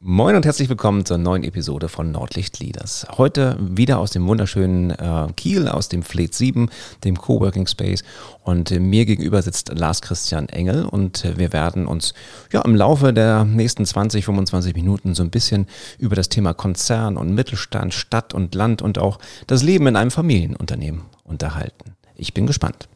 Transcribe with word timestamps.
Moin 0.00 0.36
und 0.36 0.46
herzlich 0.46 0.68
willkommen 0.68 1.04
zur 1.04 1.18
neuen 1.18 1.42
Episode 1.42 1.88
von 1.88 2.12
Nordlicht 2.12 2.60
Leaders. 2.60 3.04
Heute 3.16 3.56
wieder 3.58 3.98
aus 3.98 4.12
dem 4.12 4.28
wunderschönen 4.28 4.90
äh, 4.90 5.26
Kiel, 5.36 5.66
aus 5.66 5.88
dem 5.88 6.04
Fleet 6.04 6.32
7, 6.32 6.70
dem 7.02 7.18
Coworking 7.18 7.66
Space. 7.66 8.04
Und 8.44 8.70
äh, 8.70 8.78
mir 8.78 9.06
gegenüber 9.06 9.42
sitzt 9.42 9.76
Lars 9.76 10.00
Christian 10.00 10.48
Engel 10.50 10.84
und 10.84 11.24
äh, 11.24 11.36
wir 11.36 11.52
werden 11.52 11.88
uns 11.88 12.14
ja 12.52 12.60
im 12.60 12.76
Laufe 12.76 13.12
der 13.12 13.44
nächsten 13.44 13.84
20, 13.84 14.24
25 14.24 14.76
Minuten 14.76 15.16
so 15.16 15.24
ein 15.24 15.30
bisschen 15.30 15.66
über 15.98 16.14
das 16.14 16.28
Thema 16.28 16.54
Konzern 16.54 17.16
und 17.16 17.34
Mittelstand, 17.34 17.92
Stadt 17.92 18.32
und 18.34 18.54
Land 18.54 18.82
und 18.82 19.00
auch 19.00 19.18
das 19.48 19.64
Leben 19.64 19.88
in 19.88 19.96
einem 19.96 20.12
Familienunternehmen 20.12 21.06
unterhalten. 21.24 21.96
Ich 22.14 22.34
bin 22.34 22.46
gespannt. 22.46 22.88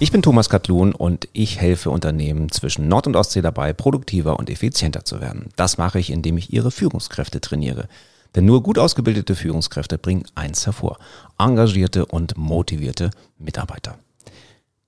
Ich 0.00 0.12
bin 0.12 0.22
Thomas 0.22 0.48
Katlun 0.48 0.94
und 0.94 1.28
ich 1.32 1.60
helfe 1.60 1.90
Unternehmen 1.90 2.52
zwischen 2.52 2.86
Nord- 2.86 3.08
und 3.08 3.16
Ostsee 3.16 3.42
dabei, 3.42 3.72
produktiver 3.72 4.38
und 4.38 4.48
effizienter 4.48 5.04
zu 5.04 5.20
werden. 5.20 5.48
Das 5.56 5.76
mache 5.76 5.98
ich, 5.98 6.10
indem 6.10 6.38
ich 6.38 6.52
ihre 6.52 6.70
Führungskräfte 6.70 7.40
trainiere. 7.40 7.88
Denn 8.36 8.44
nur 8.44 8.62
gut 8.62 8.78
ausgebildete 8.78 9.34
Führungskräfte 9.34 9.98
bringen 9.98 10.22
eins 10.36 10.66
hervor. 10.66 10.98
Engagierte 11.36 12.06
und 12.06 12.36
motivierte 12.36 13.10
Mitarbeiter. 13.38 13.98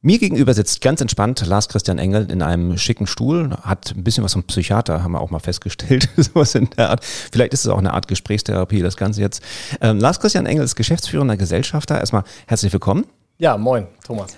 Mir 0.00 0.20
gegenüber 0.20 0.54
sitzt 0.54 0.80
ganz 0.80 1.00
entspannt 1.00 1.44
Lars 1.44 1.68
Christian 1.68 1.98
Engel 1.98 2.30
in 2.30 2.40
einem 2.40 2.78
schicken 2.78 3.08
Stuhl, 3.08 3.50
hat 3.62 3.92
ein 3.96 4.04
bisschen 4.04 4.22
was 4.22 4.34
vom 4.34 4.44
Psychiater, 4.44 5.02
haben 5.02 5.12
wir 5.12 5.20
auch 5.20 5.30
mal 5.30 5.40
festgestellt, 5.40 6.08
sowas 6.16 6.54
in 6.54 6.70
der 6.70 6.90
Art. 6.90 7.04
Vielleicht 7.04 7.52
ist 7.52 7.64
es 7.64 7.68
auch 7.68 7.78
eine 7.78 7.94
Art 7.94 8.06
Gesprächstherapie, 8.06 8.80
das 8.80 8.96
Ganze 8.96 9.22
jetzt. 9.22 9.42
Ähm, 9.80 9.98
Lars 9.98 10.20
Christian 10.20 10.46
Engel 10.46 10.64
ist 10.64 10.76
geschäftsführender 10.76 11.36
Gesellschafter. 11.36 11.98
Erstmal 11.98 12.22
herzlich 12.46 12.72
willkommen. 12.72 13.06
Ja, 13.38 13.58
moin, 13.58 13.88
Thomas. 14.04 14.36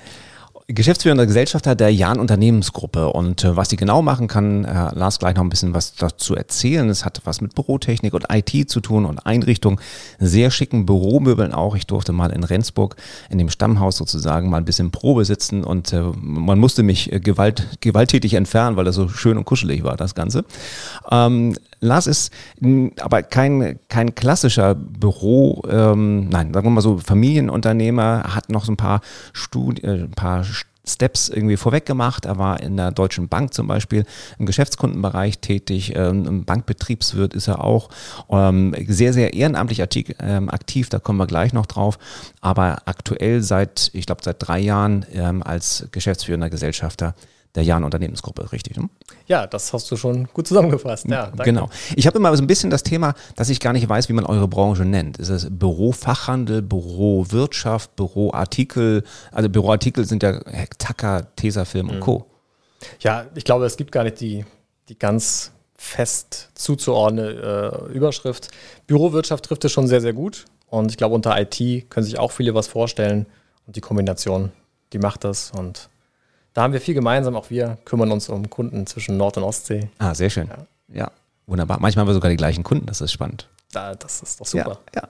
Geschäftsführender 0.69 1.27
Gesellschafter 1.27 1.75
der 1.75 1.93
Jan 1.93 2.21
Unternehmensgruppe. 2.21 3.09
Und 3.09 3.45
äh, 3.45 3.57
was 3.57 3.69
sie 3.71 3.77
genau 3.77 4.01
machen, 4.01 4.29
kann 4.29 4.65
äh, 4.65 4.95
Lars 4.95 5.19
gleich 5.19 5.35
noch 5.35 5.43
ein 5.43 5.51
bisschen 5.51 5.75
was 5.75 5.95
dazu 5.95 6.37
erzählen. 6.37 6.89
Es 6.89 7.05
hat 7.05 7.21
was 7.25 7.41
mit 7.41 7.55
Bürotechnik 7.55 8.15
und 8.15 8.27
IT 8.33 8.71
zu 8.71 8.81
tun 8.81 9.05
und 9.05 9.27
Einrichtung. 9.27 9.81
Sehr 10.19 10.51
schicken 10.51 10.87
Büromöbeln 10.87 11.53
auch. 11.53 11.75
Ich 11.75 11.87
durfte 11.87 12.13
mal 12.13 12.31
in 12.31 12.45
Rendsburg 12.45 12.97
in 13.29 13.39
dem 13.39 13.51
Stammhaus 13.51 13.97
sozusagen 13.97 14.51
mal 14.51 14.59
ein 14.59 14.65
bisschen 14.65 14.91
Probe 14.93 15.25
sitzen 15.25 15.65
und 15.65 15.93
äh, 15.93 16.03
man 16.17 16.59
musste 16.59 16.83
mich 16.83 17.13
äh, 17.13 17.21
gewalt, 17.21 17.79
gewalttätig 17.81 18.35
entfernen, 18.35 18.77
weil 18.77 18.85
das 18.85 18.95
so 18.95 19.09
schön 19.09 19.39
und 19.39 19.45
kuschelig 19.45 19.83
war, 19.83 19.97
das 19.97 20.15
Ganze. 20.15 20.45
Ähm, 21.11 21.55
Lars 21.83 22.07
ist 22.07 22.33
aber 23.01 23.25
kein, 23.25 23.81
kein 23.89 24.15
klassischer 24.15 24.77
Büro, 24.77 25.63
ähm, 25.69 26.29
nein, 26.29 26.55
sagen 26.55 26.67
wir 26.67 26.71
mal 26.71 26.81
so 26.81 26.99
Familienunternehmer, 26.99 28.35
hat 28.35 28.51
noch 28.51 28.65
so 28.65 28.73
ein 28.73 28.77
paar 28.77 29.01
Studien, 29.33 29.85
äh, 29.85 30.05
ein 30.05 30.13
paar 30.13 30.45
Steps 30.87 31.29
irgendwie 31.29 31.57
vorweg 31.57 31.87
gemacht. 31.87 32.25
Er 32.25 32.39
war 32.39 32.61
in 32.61 32.77
der 32.77 32.91
Deutschen 32.91 33.29
Bank 33.29 33.55
zum 33.55 33.69
Beispiel 33.69 34.05
im 34.39 34.47
Geschäftskundenbereich 34.47 35.39
tätig, 35.39 35.95
ähm, 35.95 36.45
Bankbetriebswirt 36.45 37.35
ist 37.35 37.49
er 37.49 37.63
auch 37.63 37.89
ähm, 38.31 38.75
sehr, 38.89 39.13
sehr 39.13 39.35
ehrenamtlich 39.35 39.83
ähm, 40.21 40.49
aktiv, 40.49 40.89
da 40.89 40.99
kommen 40.99 41.19
wir 41.19 41.27
gleich 41.27 41.53
noch 41.53 41.67
drauf. 41.67 41.99
Aber 42.41 42.83
aktuell 42.87 43.43
seit, 43.43 43.91
ich 43.93 44.07
glaube, 44.07 44.23
seit 44.25 44.37
drei 44.41 44.59
Jahren 44.59 45.07
ähm, 45.13 45.43
als 45.43 45.87
geschäftsführender 45.93 46.51
Gesellschafter 46.51 47.15
der 47.55 47.65
Jan 47.65 47.85
Unternehmensgruppe, 47.85 48.51
richtig? 48.53 48.77
Ne? 48.77 48.89
Ja, 49.27 49.47
das 49.47 49.73
hast 49.73 49.91
du 49.91 49.97
schon 49.97 50.27
gut 50.33 50.49
zusammengefasst. 50.49 51.07
Ja, 51.09 51.27
danke. 51.27 51.45
Genau. 51.45 51.69
Ich 51.97 52.07
habe 52.07 52.19
immer 52.19 52.35
so 52.37 52.43
ein 52.43 52.47
bisschen 52.47 52.71
das 52.71 52.83
Thema, 52.83 53.15
dass 53.37 53.51
ich 53.51 53.61
gar 53.61 53.73
nicht 53.73 53.89
weiß, 53.89 54.09
wie 54.09 54.15
man 54.15 54.25
eure 54.25 54.49
Branche 54.49 54.85
nennt. 54.85 55.19
Ist 55.19 55.29
es 55.29 55.49
Bürofachhandel, 55.51 56.63
Bürowirtschaft, 56.63 57.95
Büroartikel? 57.97 59.05
Also 59.31 59.49
Büroartikel 59.51 60.05
sind 60.07 60.23
ja 60.23 60.41
Tacker, 60.79 61.35
Tesafilm 61.37 61.91
und 61.91 61.97
mhm. 61.97 62.01
Co. 62.01 62.27
Ja, 63.01 63.27
ich 63.35 63.45
glaube, 63.45 63.67
es 63.67 63.77
gibt 63.77 63.93
gar 63.93 64.05
nicht 64.05 64.21
die, 64.21 64.45
die 64.89 64.99
ganz 64.99 65.53
fest 65.77 66.51
zuzuordnende 66.55 67.89
äh, 67.91 67.93
Überschrift. 67.93 68.49
Bürowirtschaft 68.87 69.45
trifft 69.45 69.65
es 69.65 69.73
schon 69.73 69.89
sehr, 69.89 70.01
sehr 70.01 70.13
gut. 70.13 70.47
Und 70.69 70.91
ich 70.91 70.97
glaube, 70.97 71.15
unter 71.15 71.39
IT 71.39 71.91
können 71.91 72.05
sich 72.05 72.19
auch 72.19 72.33
viele 72.33 72.55
was 72.55 72.67
vorstellen. 72.67 73.27
Und 73.67 73.77
die 73.77 73.81
Kombination, 73.81 74.53
die 74.93 74.99
macht 74.99 75.25
das. 75.25 75.51
Und 75.51 75.91
da 76.55 76.63
haben 76.63 76.73
wir 76.73 76.81
viel 76.81 76.95
gemeinsam. 76.95 77.37
Auch 77.37 77.51
wir 77.51 77.79
kümmern 77.85 78.11
uns 78.11 78.29
um 78.29 78.49
Kunden 78.51 78.87
zwischen 78.87 79.17
Nord- 79.17 79.37
und 79.37 79.45
Ostsee. 79.45 79.89
Ah, 79.99 80.15
sehr 80.15 80.31
schön. 80.31 80.49
Ja. 80.49 81.01
ja. 81.01 81.11
Wunderbar. 81.47 81.79
Manchmal 81.81 82.03
haben 82.03 82.09
wir 82.09 82.15
sogar 82.15 82.31
die 82.31 82.37
gleichen 82.37 82.63
Kunden. 82.63 82.87
Das 82.87 83.01
ist 83.01 83.13
spannend. 83.13 83.49
Da, 83.73 83.95
das 83.95 84.21
ist 84.21 84.39
doch 84.39 84.47
super. 84.47 84.79
Ja, 84.95 85.03
ja. 85.03 85.09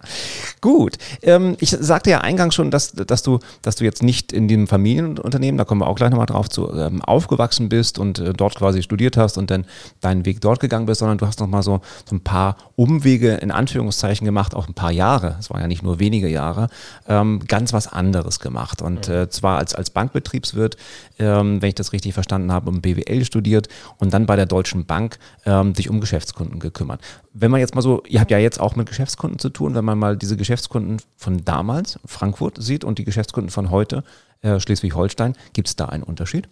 Gut. 0.61 0.97
Ähm, 1.23 1.57
ich 1.59 1.71
sagte 1.71 2.11
ja 2.11 2.21
eingangs 2.21 2.55
schon, 2.55 2.71
dass, 2.71 2.93
dass, 2.93 3.25
du, 3.25 3.41
dass 3.61 3.75
du 3.75 3.85
jetzt 3.85 4.05
nicht 4.05 4.33
in 4.33 4.47
dem 4.47 4.69
Familienunternehmen, 4.69 5.59
da 5.59 5.65
kommen 5.65 5.81
wir 5.81 5.89
auch 5.89 5.97
gleich 5.97 6.11
nochmal 6.11 6.27
drauf 6.27 6.49
zu, 6.49 6.73
ähm, 6.73 7.03
aufgewachsen 7.03 7.69
bist 7.69 7.99
und 7.99 8.21
äh, 8.21 8.33
dort 8.33 8.55
quasi 8.55 8.83
studiert 8.83 9.17
hast 9.17 9.37
und 9.37 9.51
dann 9.51 9.67
deinen 10.01 10.25
Weg 10.25 10.41
dort 10.41 10.61
gegangen 10.61 10.87
bist, 10.87 11.01
sondern 11.01 11.19
du 11.19 11.27
hast 11.27 11.41
nochmal 11.41 11.65
so, 11.65 11.81
so 12.09 12.15
ein 12.15 12.23
paar 12.23 12.57
Umwege 12.77 13.33
in 13.35 13.51
Anführungszeichen 13.51 14.25
gemacht, 14.25 14.55
auch 14.55 14.69
ein 14.69 14.75
paar 14.75 14.93
Jahre, 14.93 15.37
es 15.41 15.51
waren 15.51 15.61
ja 15.61 15.67
nicht 15.67 15.83
nur 15.83 15.99
wenige 15.99 16.29
Jahre, 16.29 16.69
ähm, 17.09 17.41
ganz 17.49 17.73
was 17.73 17.89
anderes 17.89 18.39
gemacht. 18.39 18.81
Und 18.81 19.09
äh, 19.09 19.29
zwar 19.29 19.59
als, 19.59 19.75
als 19.75 19.91
Bankbetriebswirt, 19.91 20.77
ähm, 21.19 21.61
wenn 21.61 21.69
ich 21.69 21.75
das 21.75 21.93
richtig 21.93 22.15
verstanden 22.15 22.53
habe, 22.53 22.71
um 22.71 22.81
BWL 22.81 23.25
studiert 23.25 23.69
und 23.99 24.15
dann 24.15 24.27
bei 24.27 24.37
der 24.37 24.47
Deutschen 24.47 24.87
Bank 24.87 25.19
ähm, 25.47 25.75
sich 25.75 25.91
um 25.91 26.01
Geschäftskunden 26.01 26.61
gekümmert. 26.61 27.01
Wenn 27.35 27.51
man 27.51 27.61
jetzt 27.61 27.75
mal 27.75 27.83
so, 27.83 28.03
ihr 28.07 28.21
habt 28.21 28.31
ja 28.31 28.39
jetzt 28.39 28.52
jetzt 28.53 28.61
auch 28.61 28.77
mit 28.77 28.89
Geschäftskunden 28.89 29.39
zu 29.39 29.49
tun, 29.49 29.75
wenn 29.75 29.85
man 29.85 29.99
mal 29.99 30.17
diese 30.17 30.37
Geschäftskunden 30.37 31.01
von 31.17 31.45
damals, 31.45 31.99
Frankfurt, 32.05 32.63
sieht 32.63 32.85
und 32.85 32.99
die 32.99 33.05
Geschäftskunden 33.05 33.51
von 33.51 33.71
heute, 33.71 34.05
äh, 34.43 34.61
Schleswig-Holstein. 34.61 35.35
Gibt 35.55 35.69
es 35.69 35.77
da 35.77 35.87
einen 35.87 36.03
Unterschied? 36.03 36.49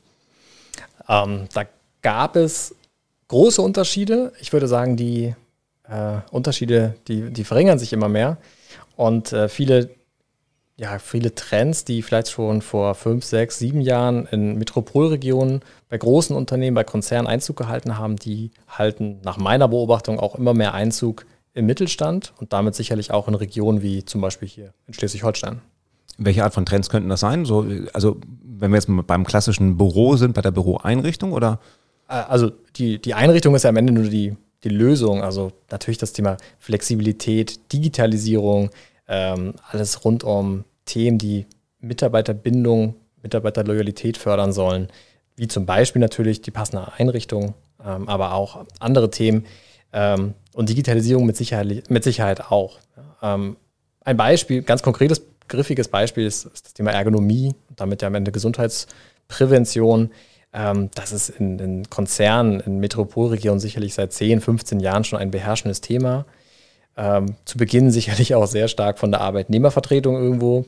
Ähm, 1.08 1.46
da 1.52 1.64
gab 2.02 2.36
es 2.36 2.74
große 3.28 3.60
Unterschiede. 3.60 4.32
Ich 4.40 4.52
würde 4.52 4.66
sagen, 4.66 4.96
die 4.96 5.34
äh, 5.88 6.18
Unterschiede, 6.30 6.94
die, 7.06 7.30
die 7.30 7.44
verringern 7.44 7.78
sich 7.78 7.92
immer 7.92 8.08
mehr. 8.08 8.38
Und 8.96 9.32
äh, 9.32 9.48
viele, 9.48 9.90
ja, 10.76 10.98
viele 10.98 11.34
Trends, 11.34 11.84
die 11.84 12.02
vielleicht 12.02 12.30
schon 12.30 12.62
vor 12.62 12.94
fünf, 12.94 13.24
sechs, 13.24 13.58
sieben 13.58 13.82
Jahren 13.82 14.26
in 14.26 14.56
Metropolregionen 14.56 15.60
bei 15.90 15.98
großen 15.98 16.34
Unternehmen, 16.34 16.74
bei 16.74 16.84
Konzernen 16.84 17.28
Einzug 17.28 17.56
gehalten 17.56 17.98
haben, 17.98 18.16
die 18.16 18.52
halten 18.68 19.20
nach 19.22 19.36
meiner 19.36 19.68
Beobachtung 19.68 20.18
auch 20.18 20.36
immer 20.36 20.54
mehr 20.54 20.72
Einzug 20.72 21.26
im 21.54 21.66
Mittelstand 21.66 22.32
und 22.38 22.52
damit 22.52 22.74
sicherlich 22.74 23.10
auch 23.10 23.28
in 23.28 23.34
Regionen 23.34 23.82
wie 23.82 24.04
zum 24.04 24.20
Beispiel 24.20 24.48
hier 24.48 24.72
in 24.86 24.94
Schleswig-Holstein. 24.94 25.60
Welche 26.18 26.44
Art 26.44 26.54
von 26.54 26.66
Trends 26.66 26.90
könnten 26.90 27.08
das 27.08 27.20
sein? 27.20 27.44
So, 27.44 27.66
also 27.92 28.20
wenn 28.42 28.70
wir 28.70 28.76
jetzt 28.76 28.88
beim 29.06 29.24
klassischen 29.24 29.76
Büro 29.76 30.16
sind, 30.16 30.34
bei 30.34 30.42
der 30.42 30.50
Büroeinrichtung 30.50 31.32
oder? 31.32 31.60
Äh, 32.08 32.14
also 32.14 32.50
die, 32.76 33.00
die 33.00 33.14
Einrichtung 33.14 33.54
ist 33.54 33.62
ja 33.62 33.70
am 33.70 33.76
Ende 33.76 33.92
nur 33.92 34.04
die, 34.04 34.36
die 34.64 34.68
Lösung. 34.68 35.22
Also 35.22 35.52
natürlich 35.70 35.98
das 35.98 36.12
Thema 36.12 36.36
Flexibilität, 36.58 37.72
Digitalisierung, 37.72 38.70
ähm, 39.08 39.54
alles 39.70 40.04
rund 40.04 40.24
um 40.24 40.64
Themen, 40.84 41.18
die 41.18 41.46
Mitarbeiterbindung, 41.80 42.94
Mitarbeiterloyalität 43.22 44.16
fördern 44.16 44.52
sollen, 44.52 44.88
wie 45.36 45.48
zum 45.48 45.66
Beispiel 45.66 46.00
natürlich 46.00 46.42
die 46.42 46.50
passende 46.50 46.92
Einrichtung, 46.92 47.54
ähm, 47.84 48.08
aber 48.08 48.34
auch 48.34 48.66
andere 48.78 49.10
Themen, 49.10 49.46
ähm, 49.92 50.34
und 50.52 50.68
Digitalisierung 50.68 51.26
mit 51.26 51.36
Sicherheit, 51.36 51.90
mit 51.90 52.04
Sicherheit 52.04 52.50
auch. 52.50 52.78
Ähm, 53.22 53.56
ein 54.04 54.16
Beispiel, 54.16 54.62
ganz 54.62 54.82
konkretes, 54.82 55.22
griffiges 55.48 55.88
Beispiel 55.88 56.26
ist, 56.26 56.46
ist, 56.46 56.66
das 56.66 56.74
Thema 56.74 56.92
Ergonomie 56.92 57.54
damit 57.76 58.02
ja 58.02 58.08
am 58.08 58.14
Ende 58.14 58.32
Gesundheitsprävention. 58.32 60.10
Ähm, 60.52 60.90
das 60.94 61.12
ist 61.12 61.28
in, 61.30 61.58
in, 61.58 61.90
Konzernen, 61.90 62.60
in 62.60 62.78
Metropolregionen 62.80 63.60
sicherlich 63.60 63.94
seit 63.94 64.12
10, 64.12 64.40
15 64.40 64.80
Jahren 64.80 65.04
schon 65.04 65.18
ein 65.18 65.30
beherrschendes 65.30 65.80
Thema. 65.80 66.26
Ähm, 66.96 67.36
zu 67.44 67.58
Beginn 67.58 67.90
sicherlich 67.90 68.34
auch 68.34 68.46
sehr 68.46 68.68
stark 68.68 68.98
von 68.98 69.10
der 69.10 69.20
Arbeitnehmervertretung 69.20 70.16
irgendwo 70.16 70.66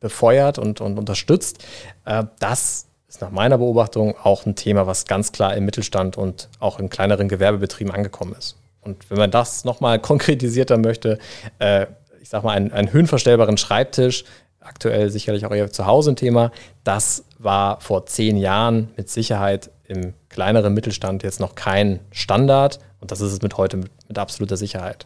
befeuert 0.00 0.58
und, 0.58 0.80
und 0.80 0.98
unterstützt. 0.98 1.64
Äh, 2.04 2.24
das 2.38 2.86
ist 3.12 3.20
nach 3.20 3.30
meiner 3.30 3.58
Beobachtung 3.58 4.14
auch 4.22 4.46
ein 4.46 4.56
Thema, 4.56 4.86
was 4.86 5.04
ganz 5.04 5.32
klar 5.32 5.54
im 5.54 5.66
Mittelstand 5.66 6.16
und 6.16 6.48
auch 6.60 6.78
in 6.78 6.88
kleineren 6.88 7.28
Gewerbebetrieben 7.28 7.92
angekommen 7.92 8.34
ist. 8.38 8.56
Und 8.80 9.10
wenn 9.10 9.18
man 9.18 9.30
das 9.30 9.66
nochmal 9.66 9.98
konkretisierter 10.00 10.78
möchte, 10.78 11.18
äh, 11.58 11.86
ich 12.22 12.30
sag 12.30 12.42
mal, 12.42 12.56
einen, 12.56 12.72
einen 12.72 12.90
höhenverstellbaren 12.90 13.58
Schreibtisch, 13.58 14.24
aktuell 14.60 15.10
sicherlich 15.10 15.44
auch 15.44 15.50
eher 15.50 15.70
zu 15.70 15.84
Hause 15.84 16.12
ein 16.12 16.16
Thema, 16.16 16.52
das 16.84 17.24
war 17.38 17.82
vor 17.82 18.06
zehn 18.06 18.38
Jahren 18.38 18.88
mit 18.96 19.10
Sicherheit 19.10 19.70
im 19.86 20.14
kleineren 20.30 20.72
Mittelstand 20.72 21.22
jetzt 21.22 21.38
noch 21.38 21.54
kein 21.54 22.00
Standard 22.12 22.78
und 23.00 23.10
das 23.10 23.20
ist 23.20 23.32
es 23.32 23.42
mit 23.42 23.58
heute 23.58 23.76
mit, 23.76 23.90
mit 24.08 24.18
absoluter 24.18 24.56
Sicherheit. 24.56 25.04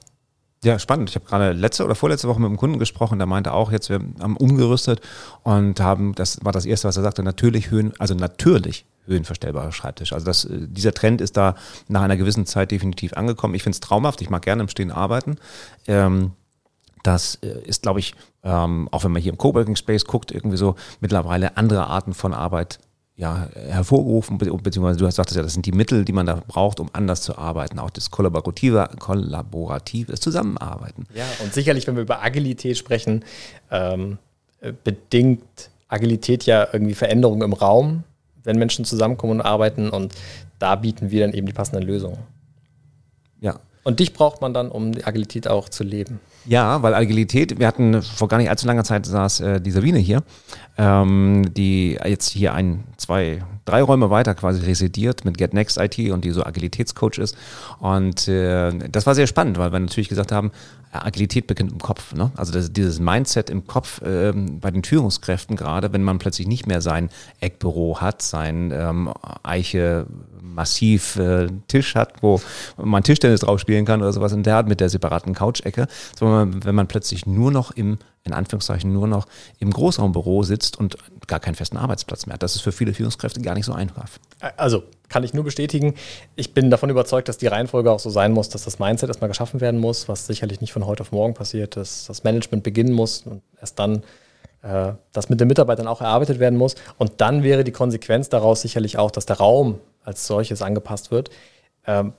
Ja, 0.67 0.81
spannend. 0.81 1.09
Ich 1.11 1.15
habe 1.15 1.25
gerade 1.27 1.53
letzte 1.53 1.85
oder 1.85 1.95
vorletzte 1.95 2.27
Woche 2.27 2.41
mit 2.41 2.49
einem 2.49 2.57
Kunden 2.57 2.81
gesprochen, 2.81 3.19
der 3.19 3.29
meinte 3.29 3.53
auch, 3.53 3.71
jetzt 3.71 3.89
wir 3.89 4.01
haben 4.19 4.37
umgerüstet 4.37 5.01
und 5.45 5.79
haben, 5.79 6.13
das 6.17 6.45
war 6.45 6.51
das 6.51 6.67
erste, 6.67 6.89
was 6.89 6.97
er 6.97 7.05
sagte, 7.05 7.23
natürlich 7.23 7.71
Höhen, 7.71 7.93
also 8.01 8.15
natürlich 8.15 8.85
höhenverstellbarer 9.07 9.71
Schreibtisch. 9.71 10.13
Also 10.13 10.27
das, 10.27 10.45
äh, 10.45 10.67
dieser 10.67 10.93
Trend 10.93 11.21
ist 11.21 11.37
da 11.37 11.55
nach 11.87 12.03
einer 12.03 12.17
gewissen 12.17 12.47
Zeit 12.47 12.73
definitiv 12.73 13.13
angekommen. 13.13 13.55
Ich 13.55 13.63
finde 13.63 13.77
es 13.77 13.81
traumhaft, 13.81 14.21
ich 14.23 14.29
mag 14.29 14.43
gerne 14.43 14.63
im 14.63 14.69
Stehen 14.69 14.91
arbeiten. 14.91 15.37
Ähm, 15.87 16.33
das 17.05 17.37
äh, 17.43 17.61
ist, 17.65 17.83
glaube 17.83 18.01
ich, 18.01 18.17
ähm, 18.43 18.89
auch 18.91 19.05
wenn 19.05 19.13
man 19.13 19.23
hier 19.23 19.31
im 19.31 19.39
Coworking 19.39 19.77
Space 19.77 20.05
guckt, 20.05 20.33
irgendwie 20.33 20.57
so 20.57 20.75
mittlerweile 20.99 21.57
andere 21.57 21.87
Arten 21.87 22.13
von 22.13 22.35
Arbeit 22.35 22.81
ja, 23.17 23.49
hervorgerufen, 23.55 24.37
beziehungsweise 24.37 24.99
du 24.99 25.07
hast 25.07 25.17
gesagt, 25.17 25.35
ja, 25.35 25.43
das 25.43 25.55
sind 25.55 25.65
die 25.65 25.73
Mittel, 25.73 26.05
die 26.05 26.13
man 26.13 26.27
da 26.27 26.43
braucht, 26.47 26.81
um 26.81 26.91
anders 26.93 27.23
zu 27.23 27.39
arbeiten. 27.39 27.79
Auch 27.79 27.89
das 27.89 28.11
kollaborative, 28.11 28.91
kollaborative 28.99 30.15
Zusammenarbeiten. 30.21 31.07
Ja, 31.15 31.25
und 31.43 31.55
sicherlich, 31.55 31.87
wenn 31.87 31.97
wir 31.97 32.03
über 32.03 32.23
Agilität 32.23 32.77
sprechen, 32.77 33.25
ähm, 33.71 34.19
bedingt 34.85 35.71
Agilität 35.89 36.45
ja 36.45 36.69
irgendwie 36.71 36.95
Veränderungen 36.95 37.43
im 37.43 37.53
Raum, 37.55 38.05
wenn 38.45 38.59
Menschen 38.59 38.85
zusammenkommen 38.85 39.41
und 39.41 39.41
arbeiten. 39.41 39.89
Und 39.89 40.15
da 40.59 40.77
bieten 40.77 41.11
wir 41.11 41.27
dann 41.27 41.35
eben 41.35 41.47
die 41.47 41.53
passenden 41.55 41.87
Lösungen. 41.87 42.19
Ja. 43.41 43.61
Und 43.87 44.00
dich 44.00 44.12
braucht 44.12 44.41
man 44.41 44.53
dann, 44.53 44.69
um 44.69 44.91
die 44.91 45.05
Agilität 45.05 45.47
auch 45.47 45.69
zu 45.69 45.85
leben. 45.85 46.19
Ja, 46.44 46.83
weil 46.83 46.93
Agilität, 46.93 47.61
wir 47.61 47.69
hatten 47.69 48.03
vor 48.03 48.27
gar 48.27 48.38
nicht 48.38 48.50
allzu 48.50 48.67
langer 48.67 48.83
Zeit 48.83 49.06
saß 49.06 49.38
äh, 49.38 49.61
die 49.61 49.71
Sabine 49.71 50.00
hier, 50.00 50.25
ähm, 50.77 51.55
die 51.56 51.97
jetzt 52.05 52.31
hier 52.31 52.53
ein, 52.53 52.83
zwei, 52.97 53.44
drei 53.65 53.83
Räume 53.83 54.11
weiter 54.11 54.35
quasi 54.35 54.67
residiert 54.67 55.25
mit 55.25 55.38
Get 55.38 55.55
Next 55.55 55.79
IT 55.79 56.11
und 56.11 56.25
die 56.25 56.33
so 56.33 56.44
Agilitätscoach 56.44 57.19
ist. 57.19 57.37
Und 57.79 58.27
äh, 58.27 58.73
das 58.91 59.06
war 59.06 59.15
sehr 59.15 59.29
spannend, 59.29 59.56
weil 59.56 59.71
wir 59.71 59.79
natürlich 59.79 60.09
gesagt 60.09 60.32
haben, 60.32 60.50
Agilität 60.91 61.47
beginnt 61.47 61.71
im 61.71 61.79
Kopf. 61.79 62.12
Ne? 62.12 62.32
Also 62.37 62.53
das, 62.53 62.73
dieses 62.73 62.99
Mindset 62.99 63.50
im 63.50 63.69
Kopf 63.69 64.00
ähm, 64.05 64.59
bei 64.59 64.73
den 64.73 64.82
Führungskräften 64.82 65.55
gerade, 65.55 65.93
wenn 65.93 66.03
man 66.03 66.19
plötzlich 66.19 66.49
nicht 66.49 66.67
mehr 66.67 66.81
sein 66.81 67.09
Eckbüro 67.39 68.00
hat, 68.00 68.21
sein 68.21 68.73
ähm, 68.75 69.12
Eiche 69.44 70.06
massiv 70.54 71.16
äh, 71.16 71.48
Tisch 71.69 71.94
hat, 71.94 72.22
wo 72.22 72.40
man 72.76 73.02
Tischtennis 73.02 73.40
drauf 73.40 73.60
spielen 73.60 73.84
kann 73.84 74.00
oder 74.00 74.12
sowas 74.12 74.32
in 74.32 74.43
der 74.43 74.56
Art 74.56 74.69
mit 74.69 74.81
der 74.81 74.88
separaten 74.88 75.34
Couch-Ecke, 75.34 75.87
sondern 76.19 76.64
wenn 76.64 76.75
man 76.75 76.88
plötzlich 76.88 77.26
nur 77.26 77.50
noch 77.50 77.70
im, 77.72 77.98
in 78.25 78.32
Anführungszeichen, 78.32 78.93
nur 78.93 79.06
noch 79.06 79.26
im 79.58 79.70
Großraumbüro 79.70 80.43
sitzt 80.43 80.78
und 80.78 80.96
gar 81.26 81.40
keinen 81.40 81.54
festen 81.54 81.76
Arbeitsplatz 81.76 82.26
mehr 82.26 82.34
hat. 82.34 82.43
Das 82.43 82.54
ist 82.54 82.62
für 82.62 82.72
viele 82.72 82.94
Führungskräfte 82.94 83.40
gar 83.40 83.54
nicht 83.54 83.66
so 83.66 83.72
einfach. 83.72 84.08
Also 84.56 84.84
kann 85.08 85.25
ich 85.25 85.34
nur 85.34 85.44
bestätigen. 85.44 85.94
Ich 86.34 86.52
bin 86.54 86.70
davon 86.70 86.90
überzeugt, 86.90 87.28
dass 87.28 87.38
die 87.38 87.46
Reihenfolge 87.46 87.90
auch 87.90 88.00
so 88.00 88.10
sein 88.10 88.32
muss, 88.32 88.48
dass 88.48 88.64
das 88.64 88.78
Mindset 88.78 89.08
erstmal 89.08 89.28
geschaffen 89.28 89.60
werden 89.60 89.81
muss, 89.81 90.08
was 90.08 90.26
sicherlich 90.26 90.60
nicht 90.60 90.72
von 90.72 90.87
heute 90.87 91.02
auf 91.02 91.12
morgen 91.12 91.34
passiert, 91.34 91.76
dass 91.76 92.06
das 92.06 92.25
Management 92.25 92.62
beginnen 92.62 92.93
muss 92.93 93.22
und 93.22 93.43
erst 93.60 93.78
dann 93.78 94.02
äh, 94.62 94.93
das 95.12 95.28
mit 95.28 95.40
den 95.40 95.48
Mitarbeitern 95.48 95.87
auch 95.87 96.00
erarbeitet 96.00 96.38
werden 96.38 96.58
muss. 96.58 96.75
Und 96.98 97.20
dann 97.20 97.43
wäre 97.43 97.64
die 97.64 97.72
Konsequenz 97.72 98.28
daraus 98.28 98.62
sicherlich 98.62 98.98
auch, 98.98 99.10
dass 99.10 99.26
der 99.26 99.37
Raum 99.37 99.78
als 100.06 100.26
solches 100.26 100.62
angepasst 100.62 101.11
wird. 101.11 101.31
Ähm, 101.87 102.12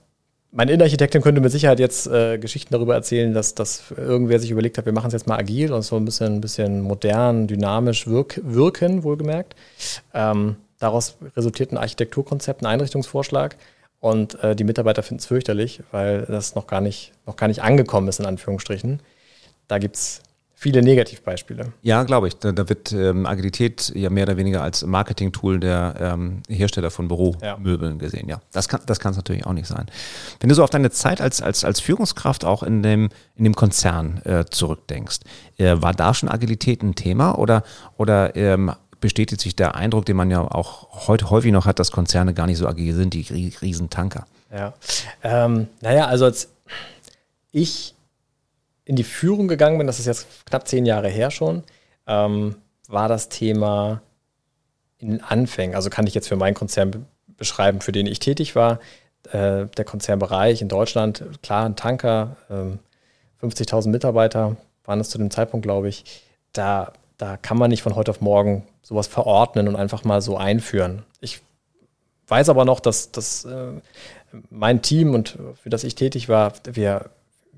meine 0.51 0.71
Innenarchitektin 0.71 1.21
könnte 1.21 1.41
mit 1.41 1.51
Sicherheit 1.51 1.79
jetzt 1.79 2.07
äh, 2.07 2.37
Geschichten 2.37 2.73
darüber 2.73 2.95
erzählen, 2.95 3.33
dass, 3.33 3.53
dass 3.53 3.91
irgendwer 3.91 4.39
sich 4.39 4.49
überlegt 4.49 4.77
hat, 4.77 4.85
wir 4.85 4.93
machen 4.93 5.07
es 5.07 5.13
jetzt 5.13 5.27
mal 5.27 5.37
agil 5.37 5.73
und 5.73 5.81
so 5.81 5.97
ein 5.97 6.05
bisschen, 6.05 6.35
ein 6.35 6.41
bisschen 6.41 6.81
modern, 6.81 7.47
dynamisch 7.47 8.07
wirk 8.07 8.39
wirken, 8.43 9.03
wohlgemerkt. 9.03 9.55
Ähm, 10.13 10.55
daraus 10.79 11.17
resultiert 11.35 11.71
ein 11.71 11.77
Architekturkonzept, 11.77 12.61
ein 12.61 12.65
Einrichtungsvorschlag. 12.65 13.57
Und 13.99 14.41
äh, 14.43 14.55
die 14.55 14.63
Mitarbeiter 14.63 15.03
finden 15.03 15.19
es 15.19 15.25
fürchterlich, 15.25 15.81
weil 15.91 16.21
das 16.21 16.55
noch 16.55 16.67
gar 16.67 16.81
nicht, 16.81 17.13
noch 17.25 17.35
gar 17.35 17.47
nicht 17.47 17.63
angekommen 17.63 18.07
ist, 18.07 18.19
in 18.19 18.25
Anführungsstrichen. 18.25 19.01
Da 19.67 19.79
gibt 19.79 19.95
es 19.95 20.21
viele 20.59 20.81
Negativbeispiele. 20.81 21.71
Ja, 21.83 22.01
glaube 22.01 22.27
ich. 22.29 22.35
Da, 22.37 22.51
da 22.51 22.67
wird 22.67 22.91
ähm, 22.91 23.27
Agilität 23.27 23.91
ja 23.93 24.09
mehr 24.09 24.23
oder 24.23 24.37
weniger 24.37 24.63
als 24.63 24.83
Marketing-Tool 24.83 25.59
der 25.59 25.93
ähm, 25.99 26.41
Hersteller 26.49 26.89
von 26.89 27.07
Büromöbeln 27.07 27.93
ja. 27.93 27.99
gesehen. 27.99 28.27
Ja, 28.27 28.41
das 28.51 28.67
kann 28.67 28.81
das 28.87 28.99
kann 28.99 29.11
es 29.11 29.17
natürlich 29.17 29.45
auch 29.45 29.53
nicht 29.53 29.67
sein. 29.67 29.85
Wenn 30.39 30.49
du 30.49 30.55
so 30.55 30.63
auf 30.63 30.71
deine 30.71 30.89
Zeit 30.89 31.21
als, 31.21 31.43
als, 31.43 31.63
als 31.63 31.79
Führungskraft 31.79 32.43
auch 32.43 32.63
in 32.63 32.81
dem, 32.81 33.09
in 33.35 33.43
dem 33.43 33.53
Konzern 33.53 34.19
äh, 34.25 34.45
zurückdenkst, 34.49 35.19
äh, 35.57 35.75
war 35.77 35.93
da 35.93 36.15
schon 36.15 36.27
Agilität 36.27 36.81
ein 36.81 36.95
Thema 36.95 37.37
oder, 37.37 37.61
oder 37.95 38.35
ähm, 38.35 38.71
bestätigt 38.99 39.41
sich 39.41 39.55
der 39.55 39.75
Eindruck, 39.75 40.07
den 40.07 40.17
man 40.17 40.31
ja 40.31 40.41
auch 40.41 41.07
heute 41.07 41.29
häufig 41.29 41.51
noch 41.51 41.67
hat, 41.67 41.77
dass 41.77 41.91
Konzerne 41.91 42.33
gar 42.33 42.47
nicht 42.47 42.57
so 42.57 42.67
agil 42.67 42.95
sind, 42.95 43.13
die 43.13 43.53
Riesentanker? 43.61 44.25
Ja, 44.51 44.73
ähm, 45.21 45.67
naja, 45.81 46.07
also 46.07 46.25
als 46.25 46.49
ich 47.51 47.93
in 48.87 48.95
die 48.95 49.03
Führung 49.03 49.49
gegangen 49.49 49.77
bin, 49.77 49.85
das 49.85 49.99
ist 49.99 50.05
jetzt 50.05 50.45
knapp 50.45 50.65
zehn 50.65 50.85
Jahre 50.85 51.09
her 51.09 51.29
schon, 51.29 51.63
ähm, 52.07 52.55
war 52.87 53.09
das 53.09 53.27
Thema 53.27 54.01
in 54.97 55.09
den 55.09 55.21
Anfängen, 55.21 55.75
also 55.75 55.89
kann 55.89 56.07
ich 56.07 56.13
jetzt 56.13 56.29
für 56.29 56.37
meinen 56.37 56.53
Konzern 56.53 57.05
beschreiben, 57.35 57.81
für 57.81 57.91
den 57.91 58.07
ich 58.07 58.19
tätig 58.19 58.55
war, 58.55 58.79
äh, 59.33 59.65
der 59.65 59.83
Konzernbereich 59.83 60.61
in 60.61 60.69
Deutschland, 60.69 61.25
klar, 61.43 61.65
ein 61.65 61.75
Tanker, 61.75 62.37
ähm, 62.49 62.79
50.000 63.41 63.89
Mitarbeiter 63.89 64.55
waren 64.85 65.01
es 65.01 65.09
zu 65.09 65.17
dem 65.17 65.31
Zeitpunkt, 65.31 65.65
glaube 65.65 65.89
ich, 65.89 66.23
da, 66.53 66.93
da 67.17 67.35
kann 67.35 67.57
man 67.57 67.69
nicht 67.69 67.83
von 67.83 67.93
heute 67.93 68.11
auf 68.11 68.21
morgen 68.21 68.65
sowas 68.81 69.07
verordnen 69.07 69.67
und 69.67 69.75
einfach 69.75 70.05
mal 70.05 70.21
so 70.21 70.37
einführen. 70.37 71.03
Ich 71.19 71.41
weiß 72.27 72.47
aber 72.47 72.63
noch, 72.63 72.79
dass, 72.79 73.11
dass 73.11 73.43
äh, 73.43 73.73
mein 74.49 74.81
Team 74.81 75.13
und 75.13 75.37
für 75.61 75.69
das 75.69 75.83
ich 75.83 75.95
tätig 75.95 76.29
war, 76.29 76.53
wir 76.63 77.09